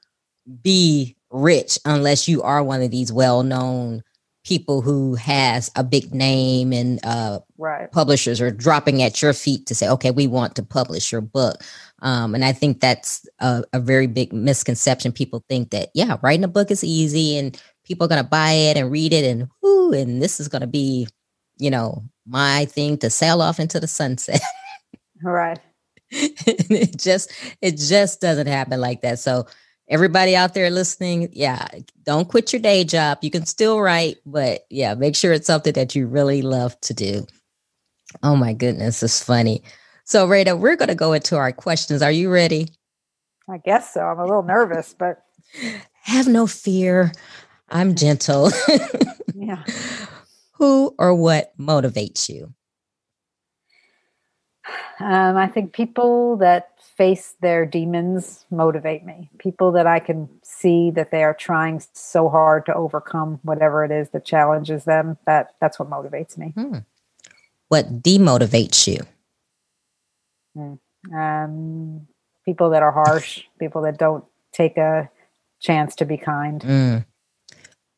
be 0.61 1.15
rich 1.31 1.79
unless 1.85 2.27
you 2.27 2.41
are 2.41 2.63
one 2.63 2.81
of 2.81 2.91
these 2.91 3.11
well-known 3.11 4.03
people 4.45 4.81
who 4.81 5.15
has 5.15 5.69
a 5.75 5.83
big 5.83 6.13
name 6.13 6.71
and 6.71 6.99
uh, 7.05 7.39
right. 7.57 7.91
publishers 7.91 8.39
are 8.39 8.49
dropping 8.49 9.03
at 9.03 9.21
your 9.21 9.33
feet 9.33 9.65
to 9.67 9.75
say, 9.75 9.87
okay, 9.87 10.11
we 10.11 10.27
want 10.27 10.55
to 10.55 10.63
publish 10.63 11.11
your 11.11 11.21
book. 11.21 11.61
Um, 12.01 12.33
and 12.33 12.45
I 12.45 12.53
think 12.53 12.79
that's 12.79 13.27
a, 13.39 13.63
a, 13.73 13.79
very 13.79 14.07
big 14.07 14.31
misconception. 14.31 15.11
People 15.11 15.43
think 15.49 15.71
that, 15.71 15.89
yeah, 15.93 16.17
writing 16.23 16.45
a 16.45 16.47
book 16.47 16.71
is 16.71 16.83
easy 16.83 17.37
and 17.37 17.61
people 17.83 18.05
are 18.05 18.07
going 18.07 18.23
to 18.23 18.29
buy 18.29 18.51
it 18.51 18.77
and 18.77 18.89
read 18.89 19.13
it 19.13 19.25
and 19.25 19.49
whoo, 19.61 19.91
and 19.91 20.21
this 20.21 20.39
is 20.39 20.47
going 20.47 20.61
to 20.61 20.67
be, 20.67 21.07
you 21.57 21.69
know, 21.69 22.01
my 22.25 22.65
thing 22.65 22.97
to 22.99 23.09
sail 23.09 23.41
off 23.41 23.59
into 23.59 23.79
the 23.79 23.87
sunset. 23.87 24.41
right. 25.23 25.59
it 26.11 26.97
just 26.97 27.31
it 27.61 27.77
just 27.77 28.21
doesn't 28.21 28.47
happen 28.47 28.79
like 28.81 29.01
that. 29.01 29.19
So 29.19 29.45
everybody 29.87 30.35
out 30.35 30.53
there 30.53 30.69
listening, 30.69 31.29
yeah, 31.33 31.67
don't 32.03 32.29
quit 32.29 32.53
your 32.53 32.61
day 32.61 32.83
job. 32.83 33.19
You 33.21 33.31
can 33.31 33.45
still 33.45 33.79
write, 33.79 34.17
but 34.25 34.65
yeah, 34.69 34.95
make 34.95 35.15
sure 35.15 35.33
it's 35.33 35.47
something 35.47 35.73
that 35.73 35.95
you 35.95 36.07
really 36.07 36.41
love 36.41 36.79
to 36.81 36.93
do. 36.93 37.27
Oh 38.23 38.35
my 38.35 38.53
goodness, 38.53 39.03
it's 39.03 39.23
funny. 39.23 39.63
So 40.03 40.25
Rita, 40.25 40.55
we're 40.55 40.75
going 40.75 40.89
to 40.89 40.95
go 40.95 41.13
into 41.13 41.35
our 41.35 41.51
questions. 41.51 42.01
Are 42.01 42.11
you 42.11 42.31
ready? 42.31 42.69
I 43.47 43.57
guess 43.57 43.93
so. 43.93 44.01
I'm 44.01 44.19
a 44.19 44.25
little 44.25 44.43
nervous, 44.43 44.95
but 44.97 45.23
have 46.03 46.27
no 46.27 46.47
fear. 46.47 47.11
I'm 47.69 47.95
gentle. 47.95 48.51
yeah. 49.35 49.63
Who 50.53 50.95
or 50.97 51.13
what 51.13 51.55
motivates 51.57 52.29
you? 52.29 52.53
Um, 54.99 55.37
I 55.37 55.47
think 55.47 55.73
people 55.73 56.37
that 56.37 56.71
face 56.97 57.35
their 57.41 57.65
demons 57.65 58.45
motivate 58.51 59.05
me. 59.05 59.29
People 59.37 59.71
that 59.71 59.87
I 59.87 59.99
can 59.99 60.29
see 60.43 60.91
that 60.91 61.11
they 61.11 61.23
are 61.23 61.33
trying 61.33 61.81
so 61.93 62.27
hard 62.27 62.65
to 62.65 62.73
overcome 62.73 63.39
whatever 63.43 63.85
it 63.85 63.91
is 63.91 64.09
that 64.09 64.25
challenges 64.25 64.83
them. 64.83 65.17
That 65.25 65.55
that's 65.61 65.79
what 65.79 65.89
motivates 65.89 66.37
me. 66.37 66.53
Hmm. 66.55 66.79
What 67.69 68.01
demotivates 68.01 68.87
you? 68.87 69.05
Hmm. 70.55 71.15
Um, 71.15 72.07
people 72.43 72.69
that 72.71 72.83
are 72.83 72.91
harsh. 72.91 73.43
people 73.59 73.81
that 73.83 73.97
don't 73.97 74.25
take 74.51 74.77
a 74.77 75.09
chance 75.59 75.95
to 75.95 76.05
be 76.05 76.17
kind. 76.17 76.61
Mm. 76.61 77.05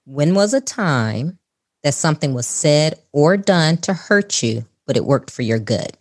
When 0.06 0.36
was 0.36 0.54
a 0.54 0.62
time 0.62 1.40
that 1.84 1.94
something 1.94 2.34
was 2.34 2.48
said 2.48 3.00
or 3.12 3.38
done 3.38 3.78
to 3.78 3.94
hurt 3.94 4.44
you, 4.44 4.66
but 4.86 4.98
it 4.98 5.06
worked 5.06 5.32
for 5.32 5.42
your 5.42 5.60
good? 5.60 5.98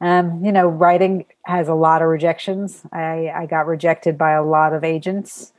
Um, 0.00 0.44
you 0.44 0.52
know, 0.52 0.68
writing 0.68 1.26
has 1.44 1.68
a 1.68 1.74
lot 1.74 2.02
of 2.02 2.08
rejections. 2.08 2.82
I, 2.92 3.30
I 3.34 3.46
got 3.46 3.66
rejected 3.66 4.16
by 4.16 4.32
a 4.32 4.44
lot 4.44 4.72
of 4.72 4.84
agents, 4.84 5.52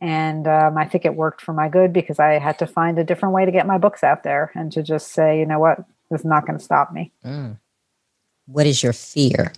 and 0.00 0.46
um, 0.46 0.78
I 0.78 0.86
think 0.86 1.04
it 1.04 1.14
worked 1.14 1.42
for 1.42 1.52
my 1.52 1.68
good 1.68 1.92
because 1.92 2.18
I 2.18 2.38
had 2.38 2.58
to 2.60 2.66
find 2.66 2.98
a 2.98 3.04
different 3.04 3.34
way 3.34 3.44
to 3.44 3.50
get 3.50 3.66
my 3.66 3.78
books 3.78 4.04
out 4.04 4.22
there 4.22 4.52
and 4.54 4.70
to 4.72 4.82
just 4.82 5.08
say, 5.12 5.40
you 5.40 5.46
know 5.46 5.58
what, 5.58 5.78
this 6.10 6.20
is 6.20 6.24
not 6.24 6.46
going 6.46 6.58
to 6.58 6.64
stop 6.64 6.92
me. 6.92 7.12
Mm. 7.24 7.58
What 8.46 8.66
is 8.66 8.82
your 8.82 8.92
fear? 8.92 9.52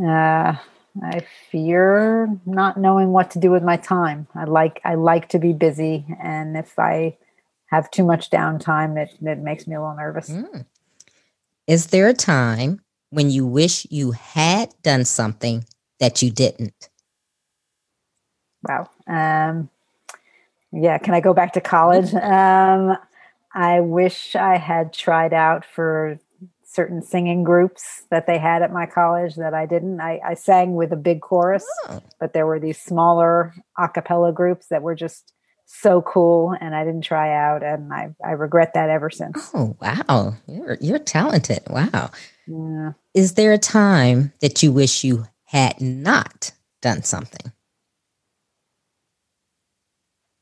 Uh, 0.00 0.56
I 1.02 1.26
fear 1.50 2.28
not 2.46 2.76
knowing 2.76 3.10
what 3.10 3.32
to 3.32 3.40
do 3.40 3.50
with 3.50 3.62
my 3.62 3.76
time. 3.76 4.28
I 4.34 4.44
like 4.44 4.80
I 4.84 4.94
like 4.94 5.28
to 5.30 5.38
be 5.38 5.52
busy, 5.52 6.04
and 6.22 6.56
if 6.56 6.78
I 6.78 7.16
have 7.66 7.90
too 7.90 8.04
much 8.04 8.30
downtime, 8.30 8.96
it 8.96 9.16
it 9.20 9.38
makes 9.38 9.66
me 9.66 9.74
a 9.74 9.80
little 9.80 9.96
nervous. 9.96 10.30
Mm. 10.30 10.66
Is 11.66 11.86
there 11.86 12.08
a 12.08 12.14
time 12.14 12.80
when 13.10 13.30
you 13.30 13.46
wish 13.46 13.86
you 13.90 14.10
had 14.10 14.74
done 14.82 15.04
something 15.04 15.64
that 15.98 16.20
you 16.20 16.30
didn't? 16.30 16.90
Wow. 18.68 18.90
Um, 19.06 19.70
yeah. 20.72 20.98
Can 20.98 21.14
I 21.14 21.20
go 21.20 21.32
back 21.32 21.52
to 21.54 21.60
college? 21.60 22.12
Um, 22.14 22.96
I 23.54 23.80
wish 23.80 24.34
I 24.34 24.56
had 24.58 24.92
tried 24.92 25.32
out 25.32 25.64
for 25.64 26.18
certain 26.64 27.02
singing 27.02 27.44
groups 27.44 28.02
that 28.10 28.26
they 28.26 28.36
had 28.36 28.62
at 28.62 28.72
my 28.72 28.84
college 28.84 29.36
that 29.36 29.54
I 29.54 29.64
didn't. 29.64 30.00
I, 30.00 30.20
I 30.26 30.34
sang 30.34 30.74
with 30.74 30.92
a 30.92 30.96
big 30.96 31.20
chorus, 31.20 31.64
oh. 31.88 32.02
but 32.18 32.32
there 32.32 32.46
were 32.46 32.58
these 32.58 32.80
smaller 32.80 33.54
a 33.78 33.88
cappella 33.88 34.32
groups 34.32 34.66
that 34.68 34.82
were 34.82 34.96
just 34.96 35.32
so 35.66 36.02
cool 36.02 36.56
and 36.60 36.74
I 36.74 36.84
didn't 36.84 37.02
try 37.02 37.34
out 37.34 37.62
and 37.62 37.92
I, 37.92 38.10
I 38.24 38.32
regret 38.32 38.74
that 38.74 38.90
ever 38.90 39.10
since. 39.10 39.50
Oh 39.54 39.76
wow. 39.80 40.34
You're 40.46 40.78
you're 40.80 40.98
talented. 40.98 41.60
Wow. 41.68 42.10
Yeah. 42.46 42.92
Is 43.14 43.34
there 43.34 43.52
a 43.52 43.58
time 43.58 44.32
that 44.40 44.62
you 44.62 44.72
wish 44.72 45.04
you 45.04 45.26
had 45.44 45.80
not 45.80 46.52
done 46.82 47.02
something? 47.02 47.52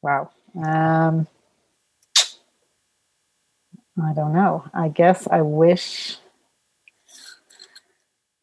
Wow. 0.02 0.30
Um 0.56 1.26
I 4.02 4.14
don't 4.14 4.32
know. 4.32 4.64
I 4.74 4.88
guess 4.88 5.28
I 5.30 5.42
wish 5.42 6.16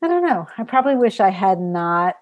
I 0.02 0.08
don't 0.08 0.26
know. 0.26 0.48
I 0.58 0.64
probably 0.64 0.96
wish 0.96 1.20
I 1.20 1.30
had 1.30 1.60
not. 1.60 2.16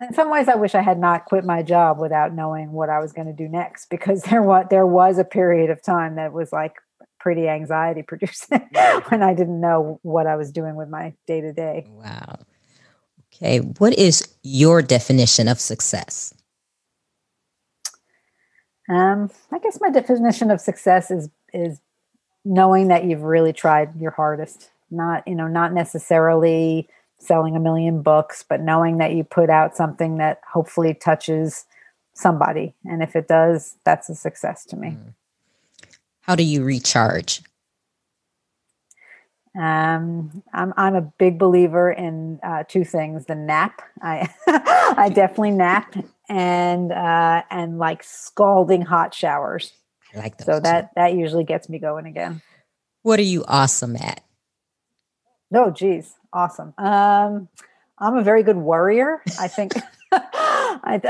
In 0.00 0.14
some 0.14 0.30
ways, 0.30 0.48
I 0.48 0.54
wish 0.54 0.74
I 0.74 0.80
had 0.80 0.98
not 0.98 1.26
quit 1.26 1.44
my 1.44 1.62
job 1.62 1.98
without 1.98 2.34
knowing 2.34 2.72
what 2.72 2.88
I 2.88 3.00
was 3.00 3.12
going 3.12 3.26
to 3.26 3.34
do 3.34 3.48
next, 3.48 3.90
because 3.90 4.22
there 4.30 4.42
was 4.42 4.66
there 4.70 4.86
was 4.86 5.18
a 5.18 5.24
period 5.24 5.70
of 5.70 5.82
time 5.82 6.16
that 6.16 6.32
was 6.32 6.52
like 6.52 6.74
pretty 7.18 7.48
anxiety 7.48 8.02
producing 8.06 8.68
when 9.08 9.22
I 9.22 9.34
didn't 9.34 9.60
know 9.60 9.98
what 10.02 10.26
I 10.26 10.36
was 10.36 10.50
doing 10.50 10.74
with 10.74 10.88
my 10.88 11.14
day 11.26 11.40
to 11.40 11.52
day. 11.52 11.86
Wow. 11.88 12.38
Okay, 13.32 13.58
what 13.58 13.96
is 13.96 14.26
your 14.42 14.82
definition 14.82 15.48
of 15.48 15.60
success? 15.60 16.34
Um, 18.88 19.30
I 19.52 19.58
guess 19.60 19.80
my 19.80 19.90
definition 19.90 20.50
of 20.50 20.60
success 20.60 21.10
is 21.10 21.28
is 21.52 21.80
knowing 22.44 22.88
that 22.88 23.04
you've 23.04 23.22
really 23.22 23.52
tried 23.52 24.00
your 24.00 24.10
hardest. 24.10 24.70
Not 24.90 25.28
you 25.28 25.34
know 25.34 25.46
not 25.46 25.72
necessarily 25.72 26.88
selling 27.20 27.54
a 27.54 27.60
million 27.60 28.02
books, 28.02 28.44
but 28.48 28.60
knowing 28.60 28.98
that 28.98 29.12
you 29.12 29.22
put 29.22 29.50
out 29.50 29.76
something 29.76 30.16
that 30.16 30.40
hopefully 30.50 30.94
touches 30.94 31.66
somebody. 32.14 32.74
And 32.84 33.02
if 33.02 33.14
it 33.14 33.28
does, 33.28 33.76
that's 33.84 34.08
a 34.08 34.14
success 34.14 34.64
to 34.66 34.76
me. 34.76 34.88
Mm. 34.88 35.14
How 36.22 36.34
do 36.34 36.42
you 36.42 36.64
recharge? 36.64 37.42
Um, 39.58 40.42
I'm 40.52 40.72
I'm 40.76 40.94
a 40.94 41.00
big 41.00 41.38
believer 41.38 41.90
in 41.90 42.38
uh, 42.42 42.62
two 42.68 42.84
things: 42.84 43.26
the 43.26 43.34
nap. 43.34 43.82
I 44.00 44.28
I 44.46 45.10
definitely 45.12 45.50
nap, 45.50 45.96
and 46.28 46.92
uh, 46.92 47.42
and 47.50 47.78
like 47.78 48.04
scalding 48.04 48.82
hot 48.82 49.12
showers. 49.12 49.72
I 50.14 50.18
like 50.18 50.38
those. 50.38 50.46
So 50.46 50.54
too. 50.58 50.62
that 50.62 50.90
that 50.94 51.14
usually 51.14 51.42
gets 51.42 51.68
me 51.68 51.80
going 51.80 52.06
again. 52.06 52.42
What 53.02 53.18
are 53.18 53.22
you 53.22 53.44
awesome 53.48 53.96
at? 53.96 54.22
No, 55.50 55.64
oh, 55.64 55.70
geez 55.72 56.14
awesome. 56.32 56.74
Um, 56.78 57.48
I'm 57.98 58.16
a 58.16 58.22
very 58.22 58.42
good 58.42 58.56
worrier. 58.56 59.22
I 59.38 59.48
think 59.48 59.74
I, 60.12 61.00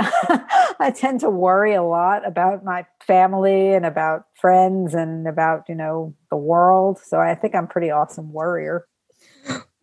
I 0.80 0.90
tend 0.90 1.20
to 1.20 1.30
worry 1.30 1.74
a 1.74 1.82
lot 1.82 2.26
about 2.26 2.64
my 2.64 2.86
family 3.06 3.74
and 3.74 3.86
about 3.86 4.26
friends 4.34 4.94
and 4.94 5.26
about, 5.26 5.64
you 5.68 5.74
know, 5.74 6.14
the 6.30 6.36
world. 6.36 6.98
So 7.04 7.18
I 7.18 7.34
think 7.34 7.54
I'm 7.54 7.66
pretty 7.66 7.90
awesome 7.90 8.32
worrier. 8.32 8.86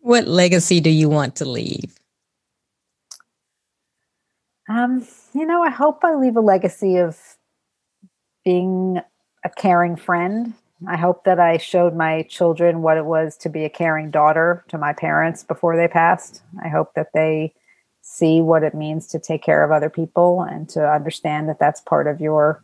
What 0.00 0.26
legacy 0.26 0.80
do 0.80 0.90
you 0.90 1.08
want 1.08 1.36
to 1.36 1.44
leave? 1.44 1.98
Um, 4.68 5.06
you 5.34 5.46
know, 5.46 5.62
I 5.62 5.70
hope 5.70 6.04
I 6.04 6.14
leave 6.14 6.36
a 6.36 6.40
legacy 6.40 6.96
of 6.96 7.18
being 8.44 9.00
a 9.44 9.50
caring 9.50 9.96
friend 9.96 10.54
I 10.86 10.96
hope 10.96 11.24
that 11.24 11.40
I 11.40 11.56
showed 11.56 11.96
my 11.96 12.22
children 12.22 12.82
what 12.82 12.96
it 12.96 13.04
was 13.04 13.36
to 13.38 13.48
be 13.48 13.64
a 13.64 13.70
caring 13.70 14.10
daughter 14.10 14.64
to 14.68 14.78
my 14.78 14.92
parents 14.92 15.42
before 15.42 15.76
they 15.76 15.88
passed. 15.88 16.42
I 16.62 16.68
hope 16.68 16.94
that 16.94 17.12
they 17.12 17.52
see 18.00 18.40
what 18.40 18.62
it 18.62 18.74
means 18.74 19.08
to 19.08 19.18
take 19.18 19.42
care 19.42 19.64
of 19.64 19.72
other 19.72 19.90
people 19.90 20.42
and 20.42 20.68
to 20.70 20.88
understand 20.88 21.48
that 21.48 21.58
that's 21.58 21.80
part 21.80 22.06
of 22.06 22.20
your 22.20 22.62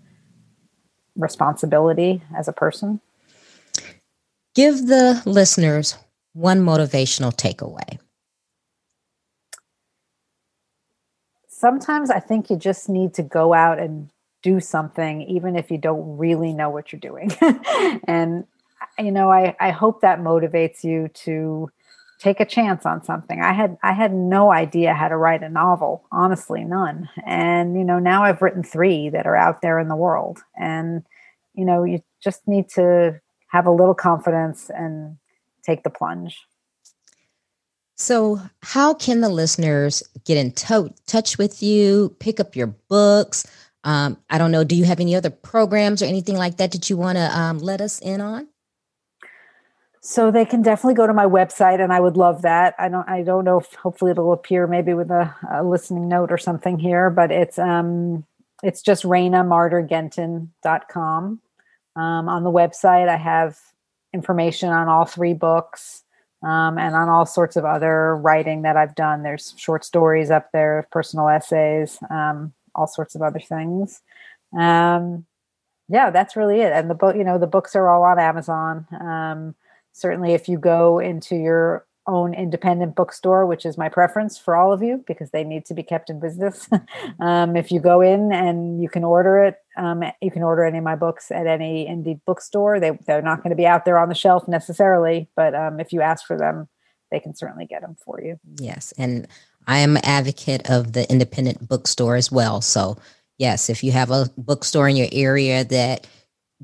responsibility 1.16 2.22
as 2.36 2.46
a 2.46 2.52
person. 2.52 3.00
Give 4.54 4.86
the 4.86 5.20
listeners 5.26 5.98
one 6.32 6.60
motivational 6.60 7.34
takeaway. 7.34 7.98
Sometimes 11.48 12.10
I 12.10 12.20
think 12.20 12.50
you 12.50 12.56
just 12.56 12.88
need 12.88 13.14
to 13.14 13.22
go 13.22 13.54
out 13.54 13.78
and 13.78 14.10
do 14.44 14.60
something 14.60 15.22
even 15.22 15.56
if 15.56 15.70
you 15.70 15.78
don't 15.78 16.18
really 16.18 16.52
know 16.52 16.70
what 16.70 16.92
you're 16.92 17.00
doing. 17.00 17.32
And 18.06 18.44
you 18.98 19.10
know 19.10 19.30
I, 19.32 19.56
I 19.58 19.70
hope 19.70 20.02
that 20.02 20.20
motivates 20.20 20.84
you 20.84 21.08
to 21.24 21.70
take 22.20 22.38
a 22.38 22.44
chance 22.44 22.84
on 22.86 23.02
something. 23.02 23.40
I 23.40 23.52
had 23.52 23.76
i 23.82 23.92
had 23.92 24.12
no 24.12 24.52
idea 24.52 24.94
how 24.94 25.08
to 25.08 25.16
write 25.16 25.42
a 25.42 25.48
novel 25.48 26.04
honestly 26.12 26.62
none. 26.62 27.08
And 27.26 27.76
you 27.76 27.84
know 27.84 27.98
now 27.98 28.22
i've 28.22 28.42
written 28.42 28.62
three 28.62 29.08
that 29.08 29.26
are 29.26 29.36
out 29.36 29.62
there 29.62 29.80
in 29.80 29.88
the 29.88 29.96
world. 29.96 30.38
And 30.56 31.02
you 31.54 31.64
know 31.64 31.82
you 31.82 32.02
just 32.22 32.46
need 32.46 32.68
to 32.70 33.20
have 33.48 33.66
a 33.66 33.70
little 33.70 33.94
confidence 33.94 34.70
and 34.70 35.16
take 35.64 35.82
the 35.82 35.90
plunge. 35.90 36.36
So, 37.96 38.40
how 38.62 38.92
can 38.92 39.20
the 39.20 39.28
listeners 39.28 40.02
get 40.24 40.36
in 40.36 40.50
to- 40.52 40.92
touch 41.06 41.38
with 41.38 41.62
you, 41.62 42.16
pick 42.18 42.40
up 42.40 42.56
your 42.56 42.66
books? 42.66 43.46
Um, 43.84 44.16
I 44.30 44.38
don't 44.38 44.50
know. 44.50 44.64
Do 44.64 44.74
you 44.74 44.84
have 44.84 44.98
any 44.98 45.14
other 45.14 45.30
programs 45.30 46.02
or 46.02 46.06
anything 46.06 46.36
like 46.36 46.56
that 46.56 46.72
that 46.72 46.90
you 46.90 46.96
want 46.96 47.16
to 47.16 47.38
um, 47.38 47.58
let 47.58 47.80
us 47.80 48.00
in 48.00 48.20
on? 48.20 48.48
So 50.00 50.30
they 50.30 50.44
can 50.44 50.62
definitely 50.62 50.94
go 50.94 51.06
to 51.06 51.14
my 51.14 51.26
website, 51.26 51.82
and 51.82 51.92
I 51.92 52.00
would 52.00 52.16
love 52.16 52.42
that. 52.42 52.74
I 52.78 52.88
don't. 52.88 53.08
I 53.08 53.22
don't 53.22 53.44
know 53.44 53.60
if 53.60 53.72
hopefully 53.74 54.10
it'll 54.10 54.32
appear 54.32 54.66
maybe 54.66 54.92
with 54.92 55.10
a, 55.10 55.34
a 55.50 55.62
listening 55.62 56.08
note 56.08 56.32
or 56.32 56.38
something 56.38 56.78
here, 56.78 57.08
but 57.08 57.30
it's 57.30 57.58
um 57.58 58.26
it's 58.62 58.82
just 58.82 59.04
ReynaMarderGentin.com. 59.04 61.40
Um, 61.96 62.28
on 62.28 62.44
the 62.44 62.50
website, 62.50 63.08
I 63.08 63.16
have 63.16 63.58
information 64.12 64.70
on 64.70 64.88
all 64.88 65.04
three 65.04 65.34
books 65.34 66.02
um, 66.42 66.78
and 66.78 66.94
on 66.94 67.08
all 67.08 67.26
sorts 67.26 67.56
of 67.56 67.64
other 67.64 68.16
writing 68.16 68.62
that 68.62 68.76
I've 68.76 68.94
done. 68.94 69.22
There's 69.22 69.54
short 69.56 69.84
stories 69.84 70.30
up 70.30 70.50
there, 70.52 70.88
personal 70.90 71.28
essays. 71.28 71.98
Um, 72.10 72.52
all 72.74 72.86
sorts 72.86 73.14
of 73.14 73.22
other 73.22 73.40
things. 73.40 74.02
Um, 74.58 75.26
yeah, 75.88 76.10
that's 76.10 76.36
really 76.36 76.60
it. 76.60 76.72
And 76.72 76.88
the 76.88 76.94
book, 76.94 77.16
you 77.16 77.24
know, 77.24 77.38
the 77.38 77.46
books 77.46 77.76
are 77.76 77.88
all 77.88 78.04
on 78.04 78.18
Amazon. 78.18 78.86
Um, 79.00 79.54
certainly, 79.92 80.32
if 80.32 80.48
you 80.48 80.58
go 80.58 80.98
into 80.98 81.36
your 81.36 81.86
own 82.06 82.34
independent 82.34 82.94
bookstore, 82.94 83.46
which 83.46 83.64
is 83.64 83.78
my 83.78 83.88
preference 83.88 84.36
for 84.36 84.56
all 84.56 84.72
of 84.72 84.82
you 84.82 85.02
because 85.06 85.30
they 85.30 85.42
need 85.42 85.64
to 85.66 85.74
be 85.74 85.82
kept 85.82 86.10
in 86.10 86.20
business. 86.20 86.68
um, 87.20 87.56
if 87.56 87.72
you 87.72 87.80
go 87.80 88.00
in 88.00 88.32
and 88.32 88.82
you 88.82 88.88
can 88.88 89.04
order 89.04 89.42
it, 89.42 89.56
um, 89.76 90.02
you 90.20 90.30
can 90.30 90.42
order 90.42 90.64
any 90.64 90.78
of 90.78 90.84
my 90.84 90.96
books 90.96 91.30
at 91.30 91.46
any 91.46 91.86
indie 91.86 92.20
bookstore. 92.26 92.78
They, 92.78 92.98
they're 93.06 93.22
not 93.22 93.38
going 93.42 93.50
to 93.50 93.56
be 93.56 93.66
out 93.66 93.84
there 93.84 93.98
on 93.98 94.08
the 94.08 94.14
shelf 94.14 94.46
necessarily, 94.46 95.28
but 95.34 95.54
um, 95.54 95.80
if 95.80 95.92
you 95.92 96.02
ask 96.02 96.26
for 96.26 96.36
them, 96.36 96.68
they 97.10 97.20
can 97.20 97.34
certainly 97.34 97.64
get 97.64 97.80
them 97.82 97.96
for 98.04 98.20
you. 98.20 98.38
Yes. 98.58 98.92
And 98.98 99.26
I 99.66 99.78
am 99.78 99.96
an 99.96 100.04
advocate 100.04 100.68
of 100.70 100.92
the 100.92 101.10
independent 101.10 101.68
bookstore 101.68 102.16
as 102.16 102.30
well. 102.30 102.60
So, 102.60 102.98
yes, 103.38 103.70
if 103.70 103.82
you 103.84 103.92
have 103.92 104.10
a 104.10 104.30
bookstore 104.36 104.88
in 104.88 104.96
your 104.96 105.08
area 105.12 105.64
that 105.64 106.06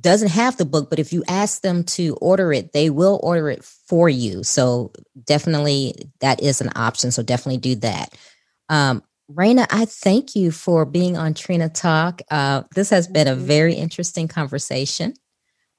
doesn't 0.00 0.30
have 0.30 0.56
the 0.56 0.64
book, 0.64 0.88
but 0.88 0.98
if 0.98 1.12
you 1.12 1.24
ask 1.28 1.62
them 1.62 1.84
to 1.84 2.16
order 2.20 2.52
it, 2.52 2.72
they 2.72 2.90
will 2.90 3.20
order 3.22 3.50
it 3.50 3.64
for 3.64 4.08
you. 4.08 4.42
So, 4.42 4.92
definitely 5.24 5.94
that 6.20 6.42
is 6.42 6.60
an 6.60 6.70
option. 6.76 7.10
So, 7.10 7.22
definitely 7.22 7.58
do 7.58 7.76
that. 7.76 8.14
Um, 8.68 9.02
Reyna, 9.28 9.66
I 9.70 9.84
thank 9.84 10.34
you 10.34 10.50
for 10.50 10.84
being 10.84 11.16
on 11.16 11.34
Trina 11.34 11.68
Talk. 11.68 12.20
Uh, 12.30 12.64
this 12.74 12.90
has 12.90 13.06
been 13.06 13.28
a 13.28 13.34
very 13.34 13.74
interesting 13.74 14.26
conversation. 14.26 15.14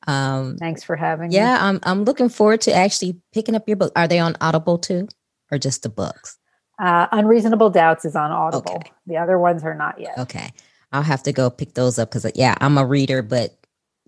Um, 0.07 0.57
Thanks 0.57 0.83
for 0.83 0.95
having 0.95 1.31
yeah, 1.31 1.39
me. 1.39 1.45
Yeah, 1.45 1.57
I'm 1.67 1.79
I'm 1.83 2.03
looking 2.05 2.29
forward 2.29 2.61
to 2.61 2.73
actually 2.73 3.21
picking 3.33 3.55
up 3.55 3.67
your 3.67 3.77
book. 3.77 3.91
Are 3.95 4.07
they 4.07 4.19
on 4.19 4.35
Audible 4.41 4.77
too, 4.77 5.07
or 5.51 5.57
just 5.57 5.83
the 5.83 5.89
books? 5.89 6.37
Uh, 6.81 7.07
Unreasonable 7.11 7.69
Doubts 7.69 8.05
is 8.05 8.15
on 8.15 8.31
Audible. 8.31 8.77
Okay. 8.77 8.91
The 9.05 9.17
other 9.17 9.37
ones 9.37 9.63
are 9.63 9.75
not 9.75 10.01
yet. 10.01 10.17
Okay, 10.17 10.51
I'll 10.91 11.03
have 11.03 11.21
to 11.23 11.31
go 11.31 11.51
pick 11.51 11.75
those 11.75 11.99
up 11.99 12.09
because 12.09 12.29
yeah, 12.33 12.55
I'm 12.59 12.79
a 12.79 12.85
reader, 12.85 13.21
but 13.21 13.55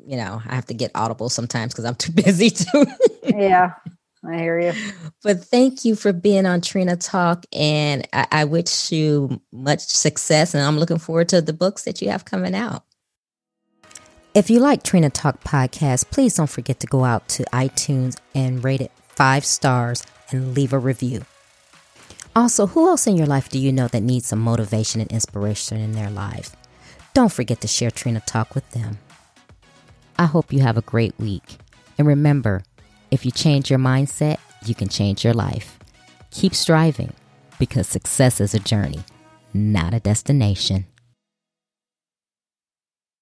you 0.04 0.18
know 0.18 0.42
I 0.44 0.56
have 0.56 0.66
to 0.66 0.74
get 0.74 0.90
Audible 0.96 1.30
sometimes 1.30 1.72
because 1.72 1.86
I'm 1.86 1.96
too 1.96 2.12
busy 2.12 2.50
to. 2.50 2.88
yeah, 3.26 3.74
I 4.26 4.38
hear 4.38 4.60
you. 4.60 4.74
But 5.22 5.44
thank 5.44 5.86
you 5.86 5.96
for 5.96 6.12
being 6.12 6.48
on 6.48 6.62
Trina 6.62 6.98
Talk, 6.98 7.46
and 7.54 8.08
I, 8.12 8.26
I 8.32 8.46
wish 8.46 8.92
you 8.92 9.40
much 9.52 9.82
success. 9.82 10.56
And 10.56 10.64
I'm 10.64 10.80
looking 10.80 10.98
forward 10.98 11.30
to 11.30 11.42
the 11.42 11.54
books 11.54 11.84
that 11.84 12.02
you 12.02 12.10
have 12.10 12.26
coming 12.26 12.56
out. 12.56 12.84
If 14.34 14.50
you 14.50 14.60
like 14.60 14.82
Trina 14.82 15.12
Talk 15.12 15.44
podcast, 15.44 16.10
please 16.10 16.34
don't 16.34 16.50
forget 16.50 16.80
to 16.80 16.88
go 16.88 17.04
out 17.04 17.28
to 17.30 17.44
iTunes 17.54 18.18
and 18.34 18.64
rate 18.64 18.82
it 18.82 18.92
five 19.10 19.46
stars 19.46 20.04
and 20.32 20.56
leave 20.56 20.74
a 20.74 20.80
review. 20.80 21.24
Also, 22.36 22.66
who 22.68 22.88
else 22.88 23.06
in 23.06 23.16
your 23.16 23.28
life 23.28 23.50
do 23.50 23.60
you 23.60 23.72
know 23.72 23.88
that 23.88 24.02
needs 24.02 24.28
some 24.28 24.40
motivation 24.40 25.00
and 25.00 25.12
inspiration 25.12 25.78
in 25.78 25.92
their 25.92 26.10
lives? 26.10 26.56
Don't 27.14 27.32
forget 27.32 27.62
to 27.62 27.68
share 27.68 27.92
Trina 27.92 28.22
Talk 28.22 28.56
with 28.56 28.68
them. 28.72 28.98
I 30.18 30.26
hope 30.26 30.52
you 30.52 30.62
have 30.62 30.78
a 30.78 30.82
great 30.82 31.14
week. 31.20 31.58
And 31.98 32.08
remember, 32.08 32.64
if 33.12 33.24
you 33.24 33.32
change 33.32 33.70
your 33.70 33.80
mindset, 33.80 34.38
you 34.66 34.74
can 34.74 34.88
change 34.88 35.24
your 35.24 35.34
life. 35.34 35.78
Keep 36.32 36.56
striving 36.56 37.14
because 37.60 37.88
success 37.88 38.42
is 38.42 38.56
a 38.56 38.60
journey, 38.60 39.04
not 39.54 39.94
a 39.94 40.00
destination. 40.00 40.86